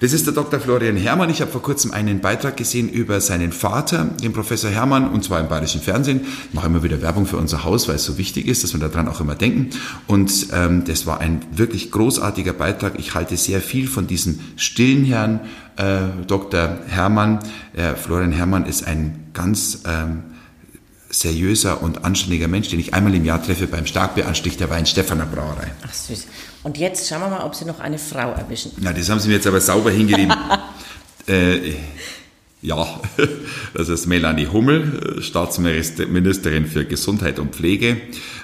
Das 0.00 0.14
ist 0.14 0.24
der 0.24 0.32
Dr. 0.32 0.58
Florian 0.60 0.96
Herrmann. 0.96 1.28
Ich 1.28 1.42
habe 1.42 1.50
vor 1.50 1.60
kurzem 1.60 1.90
einen 1.90 2.20
Beitrag 2.20 2.56
gesehen 2.56 2.88
über 2.88 3.20
seinen 3.20 3.52
Vater, 3.52 4.06
den 4.22 4.32
Professor 4.32 4.70
Herrmann, 4.70 5.10
und 5.10 5.22
zwar 5.22 5.40
im 5.40 5.48
Bayerischen 5.48 5.82
Fernsehen. 5.82 6.22
Ich 6.48 6.54
mache 6.54 6.68
immer 6.68 6.82
wieder 6.82 7.02
Werbung 7.02 7.26
für 7.26 7.36
unser 7.36 7.64
Haus, 7.64 7.86
weil 7.86 7.96
es 7.96 8.06
so 8.06 8.16
wichtig 8.16 8.48
ist, 8.48 8.64
dass 8.64 8.72
wir 8.72 8.80
daran 8.80 9.08
auch 9.08 9.20
immer 9.20 9.34
denken. 9.34 9.68
Und 10.06 10.46
ähm, 10.54 10.84
das 10.86 11.04
war 11.04 11.20
ein 11.20 11.42
wirklich 11.54 11.90
großartiger 11.90 12.54
Beitrag. 12.54 12.94
Ich 12.98 13.14
halte 13.14 13.36
sehr 13.36 13.60
viel 13.60 13.88
von 13.88 14.06
diesem 14.06 14.40
stillen 14.56 15.04
Herrn, 15.04 15.40
äh, 15.76 16.24
Dr. 16.26 16.78
Herrmann. 16.86 17.40
Äh, 17.74 17.94
Florian 17.94 18.32
Herrmann 18.32 18.64
ist 18.64 18.86
ein 18.86 19.26
ganz 19.34 19.82
ähm, 19.86 20.22
seriöser 21.10 21.82
und 21.82 22.04
anständiger 22.04 22.48
Mensch, 22.48 22.68
den 22.68 22.80
ich 22.80 22.94
einmal 22.94 23.14
im 23.14 23.24
Jahr 23.24 23.42
treffe 23.42 23.66
beim 23.66 23.86
Starkbieranstich 23.86 24.56
der 24.56 24.70
Weinstefaner 24.70 25.26
Brauerei. 25.26 25.72
Ach 25.86 25.92
süß. 25.92 26.26
Und 26.62 26.78
jetzt 26.78 27.08
schauen 27.08 27.20
wir 27.20 27.28
mal, 27.28 27.44
ob 27.44 27.54
Sie 27.54 27.64
noch 27.64 27.80
eine 27.80 27.98
Frau 27.98 28.32
erwischen. 28.32 28.72
Na, 28.78 28.92
das 28.92 29.08
haben 29.10 29.20
Sie 29.20 29.28
mir 29.28 29.34
jetzt 29.34 29.46
aber 29.46 29.60
sauber 29.60 29.90
hingeschrieben. 29.90 30.34
äh, 31.26 31.74
ja, 32.62 33.00
das 33.74 33.88
ist 33.88 34.06
Melanie 34.06 34.46
Hummel, 34.46 35.22
Staatsministerin 35.22 36.66
für 36.66 36.84
Gesundheit 36.84 37.38
und 37.38 37.54
Pflege. 37.54 37.96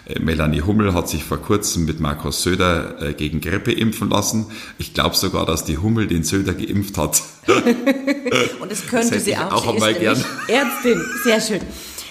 Äh, 0.06 0.20
Melanie 0.20 0.62
Hummel 0.62 0.94
hat 0.94 1.08
sich 1.08 1.22
vor 1.22 1.38
kurzem 1.38 1.84
mit 1.84 2.00
Markus 2.00 2.42
Söder 2.42 3.02
äh, 3.02 3.12
gegen 3.12 3.42
Grippe 3.42 3.72
impfen 3.72 4.08
lassen. 4.08 4.46
Ich 4.78 4.94
glaube 4.94 5.16
sogar, 5.16 5.44
dass 5.44 5.64
die 5.64 5.76
Hummel 5.76 6.06
den 6.06 6.24
Söder 6.24 6.54
geimpft 6.54 6.96
hat. 6.96 7.22
und 8.60 8.70
das 8.70 8.86
könnte 8.86 9.16
das 9.16 9.24
sie 9.24 9.36
auch. 9.36 9.52
auch 9.52 9.62
sie 9.64 9.68
einmal 9.68 9.94
gern. 9.94 10.24
Ärztin, 10.48 11.04
sehr 11.22 11.40
schön. 11.40 11.60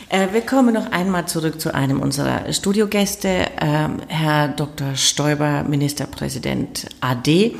Äh, 0.10 0.28
wir 0.34 0.42
kommen 0.42 0.74
noch 0.74 0.92
einmal 0.92 1.28
zurück 1.28 1.60
zu 1.60 1.74
einem 1.74 2.00
unserer 2.00 2.52
Studiogäste, 2.54 3.48
ähm, 3.60 3.98
Herr 4.08 4.50
Dr. 4.50 4.96
Stoiber, 4.96 5.64
Ministerpräsident 5.64 6.88
AD. 7.02 7.56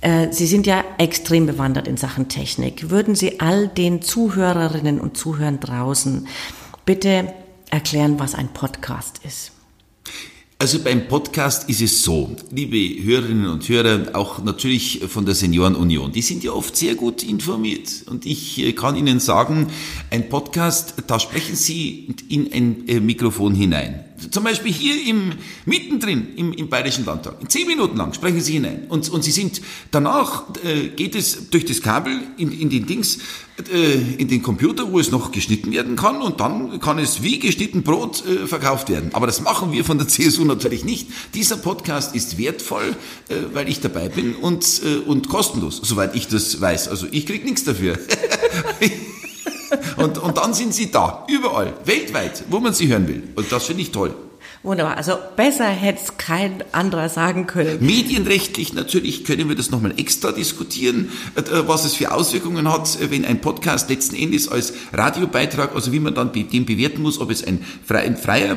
Äh, 0.00 0.32
Sie 0.32 0.46
sind 0.46 0.66
ja 0.66 0.84
extrem 0.98 1.46
bewandert 1.46 1.86
in 1.86 1.96
Sachen 1.96 2.28
Technik. 2.28 2.90
Würden 2.90 3.14
Sie 3.14 3.40
all 3.40 3.68
den 3.68 4.02
Zuhörerinnen 4.02 5.00
und 5.00 5.16
Zuhörern 5.16 5.60
draußen 5.60 6.26
bitte 6.84 7.32
erklären, 7.70 8.18
was 8.18 8.34
ein 8.34 8.48
Podcast 8.48 9.20
ist? 9.24 9.55
Also 10.58 10.78
beim 10.78 11.06
Podcast 11.06 11.68
ist 11.68 11.82
es 11.82 12.02
so, 12.02 12.34
liebe 12.50 13.04
Hörerinnen 13.04 13.46
und 13.46 13.68
Hörer, 13.68 14.16
auch 14.16 14.42
natürlich 14.42 15.04
von 15.06 15.26
der 15.26 15.34
Seniorenunion, 15.34 16.12
die 16.12 16.22
sind 16.22 16.42
ja 16.44 16.52
oft 16.52 16.74
sehr 16.74 16.94
gut 16.94 17.22
informiert. 17.22 17.90
Und 18.06 18.24
ich 18.24 18.64
äh, 18.64 18.72
kann 18.72 18.96
Ihnen 18.96 19.20
sagen, 19.20 19.66
ein 20.10 20.30
Podcast, 20.30 20.94
da 21.08 21.20
sprechen 21.20 21.56
Sie 21.56 22.08
in 22.30 22.50
ein 22.54 22.88
äh, 22.88 23.00
Mikrofon 23.00 23.54
hinein. 23.54 24.06
Zum 24.30 24.44
Beispiel 24.44 24.72
hier 24.72 25.06
im, 25.06 25.32
mittendrin 25.66 26.28
im, 26.36 26.52
im 26.52 26.68
Bayerischen 26.68 27.04
Landtag. 27.04 27.36
In 27.40 27.48
zehn 27.48 27.66
Minuten 27.66 27.96
lang 27.96 28.14
sprechen 28.14 28.40
Sie 28.40 28.54
hinein. 28.54 28.86
Und, 28.88 29.08
und 29.10 29.22
Sie 29.22 29.30
sind, 29.30 29.60
danach 29.90 30.44
äh, 30.64 30.88
geht 30.88 31.14
es 31.14 31.50
durch 31.50 31.64
das 31.66 31.82
Kabel 31.82 32.18
in, 32.38 32.50
in 32.50 32.70
den 32.70 32.86
Dings, 32.86 33.18
äh, 33.72 33.94
in 34.16 34.28
den 34.28 34.42
Computer, 34.42 34.90
wo 34.90 34.98
es 34.98 35.10
noch 35.10 35.32
geschnitten 35.32 35.70
werden 35.70 35.96
kann. 35.96 36.22
Und 36.22 36.40
dann 36.40 36.80
kann 36.80 36.98
es 36.98 37.22
wie 37.22 37.38
geschnitten 37.38 37.82
Brot 37.82 38.24
äh, 38.26 38.46
verkauft 38.46 38.88
werden. 38.88 39.10
Aber 39.12 39.26
das 39.26 39.42
machen 39.42 39.72
wir 39.72 39.84
von 39.84 39.98
der 39.98 40.08
CSU 40.08 40.44
natürlich 40.44 40.84
nicht. 40.84 41.08
Dieser 41.34 41.56
Podcast 41.58 42.14
ist 42.14 42.38
wertvoll, 42.38 42.96
äh, 43.28 43.34
weil 43.52 43.68
ich 43.68 43.80
dabei 43.80 44.08
bin 44.08 44.34
und, 44.34 44.80
äh, 44.84 44.96
und 45.06 45.28
kostenlos, 45.28 45.80
soweit 45.82 46.14
ich 46.14 46.26
das 46.28 46.60
weiß. 46.60 46.88
Also 46.88 47.06
ich 47.10 47.26
krieg 47.26 47.44
nichts 47.44 47.64
dafür. 47.64 47.98
Und, 49.96 50.18
und 50.18 50.36
dann 50.36 50.54
sind 50.54 50.74
sie 50.74 50.90
da, 50.90 51.24
überall, 51.28 51.72
weltweit, 51.84 52.44
wo 52.48 52.60
man 52.60 52.74
sie 52.74 52.88
hören 52.88 53.08
will. 53.08 53.22
Und 53.34 53.50
das 53.50 53.64
finde 53.64 53.82
ich 53.82 53.90
toll. 53.90 54.14
Wunderbar. 54.66 54.96
Also 54.96 55.16
besser 55.36 55.68
hätte 55.68 56.00
es 56.02 56.18
kein 56.18 56.64
anderer 56.72 57.08
sagen 57.08 57.46
können. 57.46 57.78
Medienrechtlich 57.80 58.72
natürlich 58.72 59.22
können 59.24 59.48
wir 59.48 59.54
das 59.54 59.70
nochmal 59.70 59.94
extra 59.96 60.32
diskutieren, 60.32 61.12
äh, 61.36 61.42
was 61.68 61.84
es 61.84 61.94
für 61.94 62.10
Auswirkungen 62.10 62.68
hat, 62.68 62.98
wenn 63.10 63.24
ein 63.24 63.40
Podcast 63.40 63.88
letzten 63.90 64.16
Endes 64.16 64.48
als 64.48 64.72
Radiobeitrag, 64.92 65.72
also 65.72 65.92
wie 65.92 66.00
man 66.00 66.16
dann 66.16 66.32
den 66.32 66.66
bewerten 66.66 67.00
muss, 67.00 67.20
ob 67.20 67.30
es 67.30 67.44
ein, 67.44 67.64
freier 67.84 68.56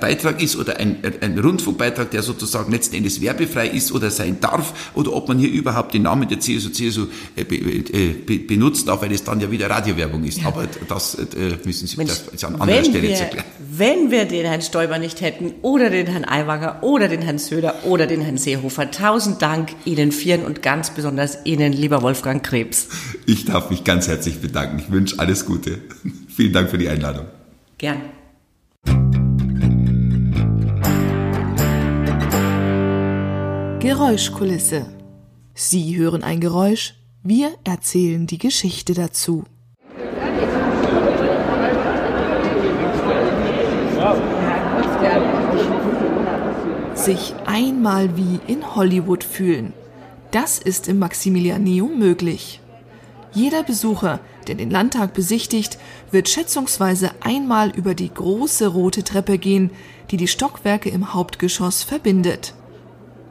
Beitrag 0.00 0.42
ist 0.42 0.56
oder 0.56 0.78
ein, 0.78 0.96
ein 1.20 1.38
Rundfunkbeitrag, 1.38 2.10
der 2.10 2.22
sozusagen 2.22 2.72
letzten 2.72 2.96
Endes 2.96 3.20
werbefrei 3.20 3.68
ist 3.68 3.92
oder 3.92 4.10
sein 4.10 4.40
darf, 4.40 4.92
oder 4.94 5.12
ob 5.12 5.28
man 5.28 5.38
hier 5.38 5.50
überhaupt 5.50 5.92
den 5.92 6.02
Namen 6.04 6.26
der 6.26 6.40
CSU, 6.40 6.70
CSU 6.70 7.06
äh, 7.36 7.42
äh, 7.42 8.38
benutzen 8.38 8.86
darf, 8.86 9.02
weil 9.02 9.12
es 9.12 9.24
dann 9.24 9.38
ja 9.40 9.50
wieder 9.50 9.68
Radiowerbung 9.68 10.24
ist. 10.24 10.38
Ja. 10.38 10.46
Aber 10.46 10.66
das 10.88 11.18
müssen 11.66 11.86
Sie 11.86 11.98
Mensch, 11.98 12.12
das 12.32 12.44
an 12.44 12.58
anderer 12.58 12.82
Stelle 12.82 13.02
wir, 13.02 13.10
erklären. 13.10 13.44
Wenn 13.58 14.10
wir 14.10 14.24
den 14.24 14.46
Herrn 14.46 14.62
Stoiber 14.62 14.98
nicht 14.98 15.20
hätten, 15.20 15.49
oder 15.62 15.90
den 15.90 16.06
Herrn 16.06 16.24
Aiwanger 16.24 16.82
oder 16.82 17.08
den 17.08 17.22
Herrn 17.22 17.38
Söder 17.38 17.84
oder 17.84 18.06
den 18.06 18.20
Herrn 18.20 18.38
Seehofer. 18.38 18.90
Tausend 18.90 19.42
Dank 19.42 19.70
Ihnen 19.84 20.12
vieren 20.12 20.44
und 20.44 20.62
ganz 20.62 20.90
besonders 20.90 21.38
Ihnen, 21.44 21.72
lieber 21.72 22.02
Wolfgang 22.02 22.42
Krebs. 22.42 22.88
Ich 23.26 23.44
darf 23.44 23.70
mich 23.70 23.84
ganz 23.84 24.08
herzlich 24.08 24.40
bedanken. 24.40 24.78
Ich 24.78 24.90
wünsche 24.90 25.18
alles 25.18 25.46
Gute. 25.46 25.78
Vielen 26.28 26.52
Dank 26.52 26.70
für 26.70 26.78
die 26.78 26.88
Einladung. 26.88 27.26
Gern. 27.78 28.00
Geräuschkulisse. 33.80 34.86
Sie 35.54 35.96
hören 35.96 36.22
ein 36.22 36.40
Geräusch, 36.40 36.94
wir 37.22 37.50
erzählen 37.64 38.26
die 38.26 38.38
Geschichte 38.38 38.94
dazu. 38.94 39.44
Sich 47.04 47.34
einmal 47.46 48.16
wie 48.16 48.40
in 48.46 48.74
Hollywood 48.74 49.24
fühlen. 49.24 49.72
Das 50.32 50.58
ist 50.58 50.86
im 50.86 50.98
Maximilianeum 50.98 51.98
möglich. 51.98 52.60
Jeder 53.32 53.62
Besucher, 53.62 54.20
der 54.46 54.56
den 54.56 54.70
Landtag 54.70 55.14
besichtigt, 55.14 55.78
wird 56.10 56.28
schätzungsweise 56.28 57.12
einmal 57.20 57.70
über 57.70 57.94
die 57.94 58.12
große 58.12 58.66
rote 58.66 59.02
Treppe 59.02 59.38
gehen, 59.38 59.70
die 60.10 60.18
die 60.18 60.28
Stockwerke 60.28 60.90
im 60.90 61.14
Hauptgeschoss 61.14 61.82
verbindet. 61.82 62.54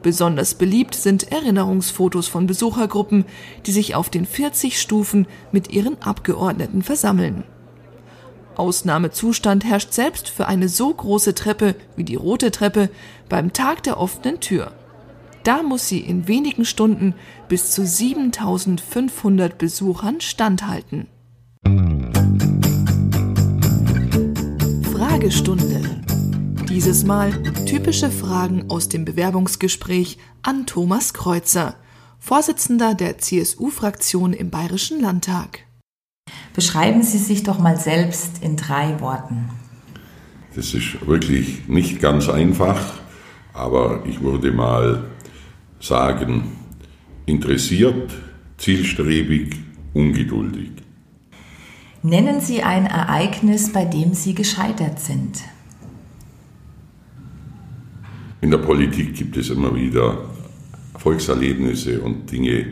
Besonders 0.02 0.54
beliebt 0.54 0.94
sind 0.94 1.30
Erinnerungsfotos 1.30 2.26
von 2.26 2.46
Besuchergruppen, 2.46 3.24
die 3.66 3.72
sich 3.72 3.94
auf 3.94 4.10
den 4.10 4.26
40 4.26 4.80
Stufen 4.80 5.28
mit 5.52 5.70
ihren 5.70 6.02
Abgeordneten 6.02 6.82
versammeln. 6.82 7.44
Ausnahmezustand 8.60 9.64
herrscht 9.64 9.94
selbst 9.94 10.28
für 10.28 10.46
eine 10.46 10.68
so 10.68 10.92
große 10.92 11.34
Treppe 11.34 11.74
wie 11.96 12.04
die 12.04 12.14
Rote 12.14 12.50
Treppe 12.50 12.90
beim 13.30 13.54
Tag 13.54 13.82
der 13.82 13.98
offenen 13.98 14.38
Tür. 14.40 14.72
Da 15.44 15.62
muss 15.62 15.88
sie 15.88 16.00
in 16.00 16.28
wenigen 16.28 16.66
Stunden 16.66 17.14
bis 17.48 17.70
zu 17.70 17.86
7500 17.86 19.56
Besuchern 19.56 20.20
standhalten. 20.20 21.08
Fragestunde. 24.92 25.80
Dieses 26.68 27.04
Mal 27.04 27.32
typische 27.64 28.10
Fragen 28.10 28.70
aus 28.70 28.90
dem 28.90 29.06
Bewerbungsgespräch 29.06 30.18
an 30.42 30.66
Thomas 30.66 31.14
Kreuzer, 31.14 31.76
Vorsitzender 32.18 32.94
der 32.94 33.16
CSU-Fraktion 33.16 34.34
im 34.34 34.50
Bayerischen 34.50 35.00
Landtag. 35.00 35.69
Beschreiben 36.60 37.02
Sie 37.02 37.16
sich 37.16 37.42
doch 37.42 37.58
mal 37.58 37.78
selbst 37.78 38.44
in 38.44 38.54
drei 38.54 39.00
Worten. 39.00 39.48
Das 40.54 40.74
ist 40.74 41.06
wirklich 41.06 41.66
nicht 41.68 42.02
ganz 42.02 42.28
einfach, 42.28 43.00
aber 43.54 44.02
ich 44.04 44.20
würde 44.20 44.52
mal 44.52 45.04
sagen, 45.80 46.52
interessiert, 47.24 48.12
zielstrebig, 48.58 49.56
ungeduldig. 49.94 50.72
Nennen 52.02 52.42
Sie 52.42 52.62
ein 52.62 52.84
Ereignis, 52.84 53.72
bei 53.72 53.86
dem 53.86 54.12
Sie 54.12 54.34
gescheitert 54.34 55.00
sind. 55.00 55.40
In 58.42 58.50
der 58.50 58.58
Politik 58.58 59.14
gibt 59.14 59.38
es 59.38 59.48
immer 59.48 59.74
wieder 59.74 60.26
Erfolgserlebnisse 60.92 62.02
und 62.02 62.30
Dinge, 62.30 62.66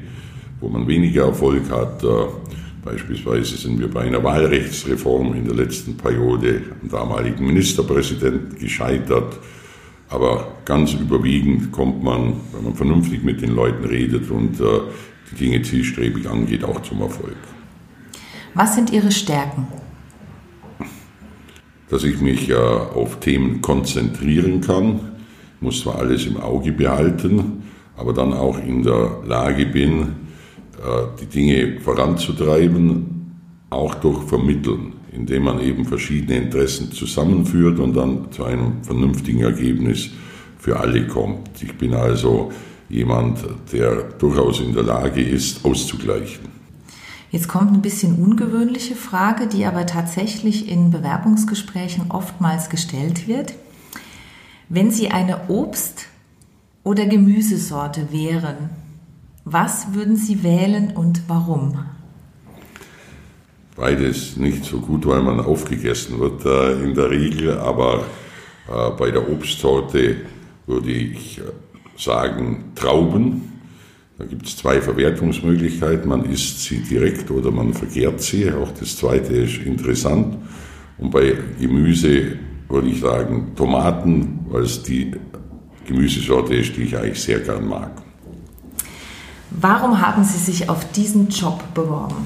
wo 0.60 0.68
man 0.68 0.86
weniger 0.86 1.24
Erfolg 1.28 1.70
hat. 1.70 2.04
Beispielsweise 2.84 3.56
sind 3.56 3.80
wir 3.80 3.90
bei 3.90 4.02
einer 4.02 4.22
Wahlrechtsreform 4.22 5.34
in 5.34 5.44
der 5.44 5.54
letzten 5.54 5.96
Periode 5.96 6.62
am 6.82 6.88
damaligen 6.88 7.46
Ministerpräsidenten 7.46 8.58
gescheitert. 8.58 9.38
Aber 10.08 10.52
ganz 10.64 10.94
überwiegend 10.94 11.70
kommt 11.72 12.02
man, 12.02 12.34
wenn 12.52 12.64
man 12.64 12.74
vernünftig 12.74 13.22
mit 13.22 13.42
den 13.42 13.54
Leuten 13.54 13.84
redet 13.84 14.30
und 14.30 14.60
äh, 14.60 14.64
die 15.30 15.36
Dinge 15.36 15.62
zielstrebig 15.62 16.28
angeht, 16.28 16.64
auch 16.64 16.80
zum 16.82 17.02
Erfolg. 17.02 17.36
Was 18.54 18.74
sind 18.74 18.90
Ihre 18.90 19.12
Stärken? 19.12 19.66
Dass 21.90 22.04
ich 22.04 22.20
mich 22.20 22.48
äh, 22.48 22.54
auf 22.54 23.20
Themen 23.20 23.60
konzentrieren 23.60 24.60
kann, 24.60 25.00
muss 25.60 25.82
zwar 25.82 25.96
alles 25.96 26.26
im 26.26 26.38
Auge 26.38 26.72
behalten, 26.72 27.64
aber 27.96 28.12
dann 28.12 28.32
auch 28.32 28.58
in 28.58 28.82
der 28.82 29.22
Lage 29.26 29.66
bin, 29.66 30.27
die 31.20 31.26
Dinge 31.26 31.80
voranzutreiben, 31.80 33.36
auch 33.70 33.94
durch 33.96 34.22
Vermitteln, 34.24 34.94
indem 35.12 35.44
man 35.44 35.60
eben 35.60 35.84
verschiedene 35.84 36.38
Interessen 36.38 36.92
zusammenführt 36.92 37.78
und 37.78 37.94
dann 37.94 38.30
zu 38.32 38.44
einem 38.44 38.82
vernünftigen 38.82 39.40
Ergebnis 39.40 40.10
für 40.58 40.78
alle 40.78 41.06
kommt. 41.06 41.62
Ich 41.62 41.76
bin 41.76 41.94
also 41.94 42.52
jemand, 42.88 43.40
der 43.72 44.04
durchaus 44.18 44.60
in 44.60 44.72
der 44.72 44.84
Lage 44.84 45.22
ist, 45.22 45.64
auszugleichen. 45.64 46.48
Jetzt 47.30 47.48
kommt 47.48 47.68
eine 47.68 47.78
bisschen 47.78 48.14
ungewöhnliche 48.14 48.94
Frage, 48.94 49.48
die 49.48 49.66
aber 49.66 49.84
tatsächlich 49.84 50.70
in 50.70 50.90
Bewerbungsgesprächen 50.90 52.10
oftmals 52.10 52.70
gestellt 52.70 53.28
wird. 53.28 53.52
Wenn 54.70 54.90
Sie 54.90 55.10
eine 55.10 55.48
Obst- 55.48 56.06
oder 56.84 57.04
Gemüsesorte 57.04 58.08
wären, 58.12 58.70
was 59.52 59.94
würden 59.94 60.16
Sie 60.16 60.42
wählen 60.42 60.92
und 60.94 61.22
warum? 61.28 61.78
Beides 63.76 64.36
nicht 64.36 64.64
so 64.64 64.80
gut, 64.80 65.06
weil 65.06 65.22
man 65.22 65.40
aufgegessen 65.40 66.18
wird 66.18 66.44
äh, 66.44 66.82
in 66.82 66.94
der 66.94 67.10
Regel, 67.10 67.58
aber 67.58 68.04
äh, 68.68 68.90
bei 68.98 69.10
der 69.10 69.30
Obstsorte 69.30 70.16
würde 70.66 70.90
ich 70.90 71.38
äh, 71.38 71.42
sagen 71.96 72.72
Trauben. 72.74 73.60
Da 74.18 74.24
gibt 74.24 74.46
es 74.46 74.56
zwei 74.56 74.80
Verwertungsmöglichkeiten. 74.80 76.08
Man 76.08 76.24
isst 76.24 76.64
sie 76.64 76.80
direkt 76.80 77.30
oder 77.30 77.52
man 77.52 77.72
vergärt 77.72 78.20
sie. 78.20 78.50
Auch 78.50 78.72
das 78.72 78.96
zweite 78.96 79.32
ist 79.32 79.58
interessant. 79.58 80.36
Und 80.98 81.12
bei 81.12 81.36
Gemüse 81.60 82.36
würde 82.68 82.88
ich 82.88 83.00
sagen 83.00 83.52
Tomaten, 83.54 84.40
weil 84.48 84.62
es 84.62 84.82
die 84.82 85.12
Gemüsesorte 85.86 86.54
ist, 86.54 86.76
die 86.76 86.82
ich 86.82 86.96
eigentlich 86.96 87.22
sehr 87.22 87.38
gern 87.38 87.66
mag. 87.68 88.07
Warum 89.50 90.00
haben 90.00 90.24
Sie 90.24 90.38
sich 90.38 90.68
auf 90.68 90.90
diesen 90.92 91.28
Job 91.28 91.62
beworben? 91.74 92.16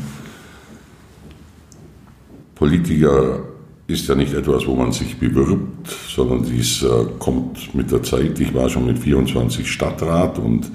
Politiker 2.55 3.41
ist 3.87 4.09
ja 4.09 4.15
nicht 4.15 4.35
etwas, 4.35 4.67
wo 4.67 4.75
man 4.75 4.93
sich 4.93 5.19
bewirbt, 5.19 5.89
sondern 6.09 6.45
dies 6.45 6.83
äh, 6.83 6.89
kommt 7.19 7.75
mit 7.75 7.91
der 7.91 8.03
Zeit. 8.03 8.39
Ich 8.41 8.55
war 8.55 8.69
schon 8.69 8.87
mit 8.87 8.99
24 8.99 9.71
Stadtrat 9.71 10.39
und 10.39 10.71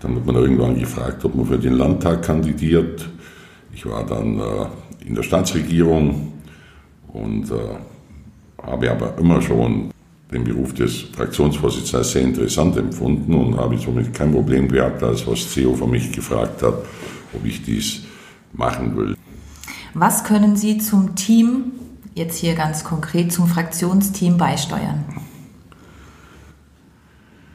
dann 0.00 0.14
wird 0.14 0.26
man 0.26 0.36
irgendwann 0.36 0.78
gefragt, 0.78 1.24
ob 1.24 1.34
man 1.34 1.46
für 1.46 1.58
den 1.58 1.74
Landtag 1.74 2.22
kandidiert. 2.22 3.08
Ich 3.74 3.86
war 3.86 4.04
dann 4.04 4.38
äh, 4.38 5.06
in 5.06 5.14
der 5.14 5.22
Staatsregierung 5.22 6.32
und 7.12 7.50
äh, 7.50 7.54
habe 8.62 8.90
aber 8.90 9.18
immer 9.18 9.40
schon 9.40 9.91
den 10.32 10.44
Beruf 10.44 10.74
des 10.74 11.02
Fraktionsvorsitzenden 11.14 12.04
sehr 12.04 12.22
interessant 12.22 12.76
empfunden 12.76 13.34
und 13.34 13.56
habe 13.56 13.78
somit 13.78 14.14
kein 14.14 14.32
Problem 14.32 14.68
gehabt, 14.68 15.02
als 15.02 15.26
was 15.26 15.50
CEO 15.50 15.74
von 15.74 15.90
mich 15.90 16.10
gefragt 16.10 16.62
hat, 16.62 16.74
ob 17.34 17.44
ich 17.44 17.62
dies 17.62 18.02
machen 18.52 18.96
will. 18.96 19.16
Was 19.94 20.24
können 20.24 20.56
Sie 20.56 20.78
zum 20.78 21.14
Team, 21.14 21.72
jetzt 22.14 22.38
hier 22.38 22.54
ganz 22.54 22.82
konkret 22.82 23.32
zum 23.32 23.46
Fraktionsteam 23.46 24.38
beisteuern? 24.38 25.04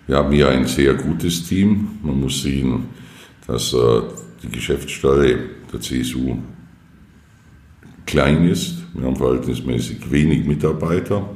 Wir 0.06 0.18
haben 0.18 0.32
hier 0.32 0.50
ein 0.50 0.68
sehr 0.68 0.94
gutes 0.94 1.48
Team. 1.48 2.00
Man 2.02 2.22
muss 2.22 2.42
sehen, 2.42 2.86
dass 3.46 3.74
äh, 3.74 4.02
die 4.44 4.50
Geschäftsstelle 4.50 5.40
der 5.72 5.82
CSU 5.82 6.38
klein 8.06 8.48
ist. 8.48 8.76
Wir 8.94 9.06
haben 9.06 9.16
verhältnismäßig 9.16 10.10
wenig 10.10 10.46
Mitarbeiter. 10.46 11.28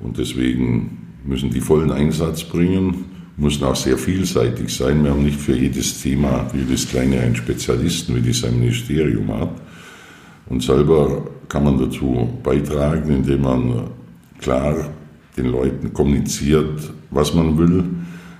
Und 0.00 0.18
deswegen 0.18 0.98
müssen 1.24 1.50
die 1.50 1.60
vollen 1.60 1.90
Einsatz 1.90 2.44
bringen, 2.44 3.04
müssen 3.36 3.64
auch 3.64 3.76
sehr 3.76 3.98
vielseitig 3.98 4.74
sein. 4.74 5.02
Wir 5.04 5.10
haben 5.10 5.24
nicht 5.24 5.40
für 5.40 5.56
jedes 5.56 6.00
Thema, 6.02 6.46
jedes 6.54 6.88
kleine 6.88 7.20
einen 7.20 7.36
Spezialisten, 7.36 8.14
wie 8.16 8.28
das 8.28 8.44
ein 8.44 8.58
Ministerium 8.58 9.32
hat. 9.32 9.50
Und 10.46 10.62
selber 10.62 11.26
kann 11.48 11.64
man 11.64 11.78
dazu 11.78 12.28
beitragen, 12.42 13.10
indem 13.10 13.42
man 13.42 13.90
klar 14.40 14.88
den 15.36 15.46
Leuten 15.46 15.92
kommuniziert, 15.92 16.92
was 17.10 17.34
man 17.34 17.56
will, 17.58 17.84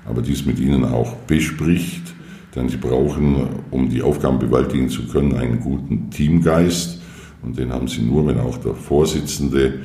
aber 0.06 0.22
dies 0.22 0.44
mit 0.44 0.58
ihnen 0.58 0.84
auch 0.84 1.14
bespricht, 1.26 2.14
denn 2.54 2.68
sie 2.68 2.76
brauchen, 2.76 3.36
um 3.70 3.88
die 3.88 4.02
Aufgaben 4.02 4.38
bewältigen 4.38 4.88
zu 4.88 5.06
können, 5.06 5.36
einen 5.36 5.60
guten 5.60 6.10
Teamgeist. 6.10 7.00
Und 7.42 7.58
den 7.58 7.72
haben 7.72 7.86
sie 7.86 8.02
nur, 8.02 8.26
wenn 8.26 8.40
auch 8.40 8.56
der 8.58 8.74
Vorsitzende 8.74 9.80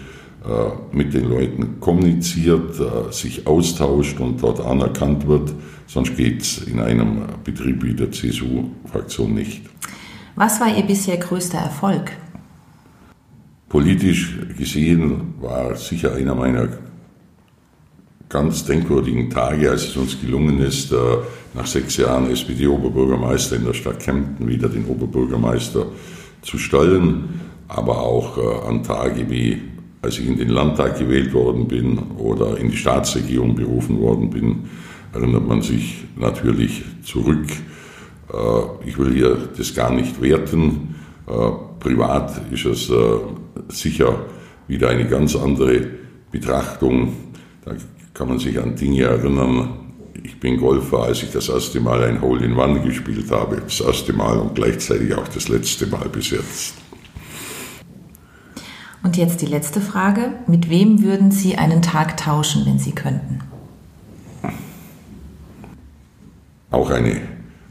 mit 0.92 1.14
den 1.14 1.30
Leuten 1.30 1.80
kommuniziert, 1.80 2.78
äh, 2.80 3.12
sich 3.12 3.48
austauscht 3.48 4.20
und 4.20 4.42
dort 4.44 4.60
anerkannt 4.60 5.26
wird. 5.26 5.54
Sonst 5.88 6.18
geht 6.18 6.42
es 6.42 6.58
in 6.64 6.80
einem 6.80 7.22
Betrieb 7.44 7.82
wie 7.84 7.94
der 7.94 8.12
CSU-Fraktion 8.12 9.34
nicht. 9.34 9.62
Was 10.36 10.60
war 10.60 10.76
Ihr 10.76 10.84
bisher 10.84 11.18
größter 11.18 11.60
Erfolg? 11.60 12.12
Politisch 13.70 14.38
gesehen 14.58 15.36
war 15.40 15.76
sicher 15.76 16.14
einer 16.14 16.36
meiner 16.36 16.68
ganz 18.28 18.66
denkwürdigen 18.66 19.30
Tage, 19.30 19.70
als 19.70 19.84
es 19.84 19.96
uns 19.96 20.20
gelungen 20.20 20.60
ist, 20.60 20.92
äh, 20.92 20.96
nach 21.54 21.68
sechs 21.68 21.96
Jahren 21.98 22.30
SPD-Oberbürgermeister 22.30 23.56
in 23.56 23.66
der 23.66 23.74
Stadt 23.74 24.00
Kempten 24.00 24.48
wieder 24.48 24.68
den 24.68 24.86
Oberbürgermeister 24.88 25.86
zu 26.42 26.58
stellen, 26.58 27.40
aber 27.70 28.02
auch 28.02 28.68
an 28.68 28.84
Tage 28.84 29.30
wie 29.30 29.73
als 30.04 30.20
ich 30.20 30.28
in 30.28 30.38
den 30.38 30.50
Landtag 30.50 31.00
gewählt 31.00 31.34
worden 31.34 31.68
bin 31.68 31.98
oder 32.18 32.58
in 32.58 32.70
die 32.70 32.78
Staatsregierung 32.78 33.56
berufen 33.56 34.00
worden 34.00 34.30
bin, 34.30 34.70
erinnert 35.14 35.48
man 35.48 35.62
sich 35.62 36.04
natürlich 36.18 36.84
zurück. 37.04 37.48
Äh, 38.32 38.88
ich 38.88 38.98
will 38.98 39.14
hier 39.14 39.38
das 39.58 39.74
gar 39.74 39.92
nicht 39.92 40.22
werten. 40.22 40.96
Äh, 41.26 41.32
privat 41.80 42.42
ist 42.52 42.66
es 42.66 42.90
äh, 42.90 42.96
sicher 43.70 44.26
wieder 44.68 44.90
eine 44.90 45.08
ganz 45.08 45.38
andere 45.38 45.88
Betrachtung. 46.32 47.14
Da 47.64 47.72
kann 48.14 48.28
man 48.28 48.40
sich 48.40 48.60
an 48.60 48.76
Dinge 48.76 49.04
erinnern. 49.04 49.70
Ich 50.22 50.38
bin 50.38 50.58
Golfer, 50.58 51.04
als 51.04 51.24
ich 51.24 51.32
das 51.32 51.48
erste 51.48 51.80
Mal 51.80 52.04
ein 52.04 52.22
Hole 52.22 52.46
in 52.46 52.58
One 52.58 52.82
gespielt 52.82 53.32
habe. 53.32 53.62
Das 53.62 53.80
erste 53.80 54.12
Mal 54.12 54.38
und 54.38 54.54
gleichzeitig 54.54 55.16
auch 55.16 55.28
das 55.30 55.48
letzte 55.48 55.88
Mal 55.88 56.10
bis 56.10 56.32
jetzt. 56.32 56.83
Und 59.04 59.18
jetzt 59.18 59.42
die 59.42 59.46
letzte 59.46 59.82
Frage. 59.82 60.32
Mit 60.48 60.70
wem 60.70 61.04
würden 61.04 61.30
Sie 61.30 61.58
einen 61.58 61.82
Tag 61.82 62.16
tauschen, 62.16 62.66
wenn 62.66 62.80
Sie 62.80 62.94
könnten? 62.94 63.40
Auch 66.72 66.90
eine 66.90 67.22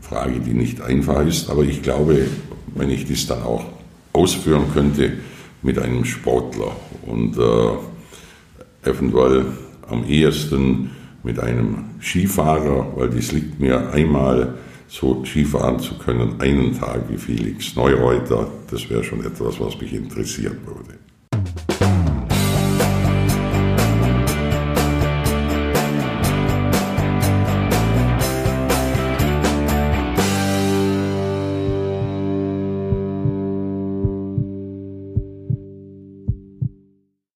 Frage, 0.00 0.40
die 0.40 0.52
nicht 0.52 0.82
einfach 0.82 1.26
ist, 1.26 1.50
aber 1.50 1.62
ich 1.62 1.82
glaube, 1.82 2.26
wenn 2.74 2.90
ich 2.90 3.08
das 3.08 3.26
dann 3.26 3.42
auch 3.42 3.64
ausführen 4.12 4.64
könnte, 4.72 5.14
mit 5.62 5.78
einem 5.78 6.04
Sportler 6.04 6.76
und 7.06 7.36
äh, 7.38 8.88
eventuell 8.88 9.46
am 9.88 10.04
ehesten 10.04 10.90
mit 11.22 11.38
einem 11.38 11.84
Skifahrer, 12.00 12.92
weil 12.96 13.10
das 13.10 13.32
liegt 13.32 13.58
mir 13.58 13.90
einmal 13.92 14.54
so 14.88 15.24
Skifahren 15.24 15.78
zu 15.78 15.96
können, 15.98 16.40
einen 16.40 16.78
Tag 16.78 17.08
wie 17.08 17.16
Felix 17.16 17.74
Neureuter, 17.76 18.48
das 18.70 18.90
wäre 18.90 19.02
schon 19.02 19.24
etwas, 19.24 19.58
was 19.58 19.80
mich 19.80 19.94
interessieren 19.94 20.58
würde. 20.66 21.01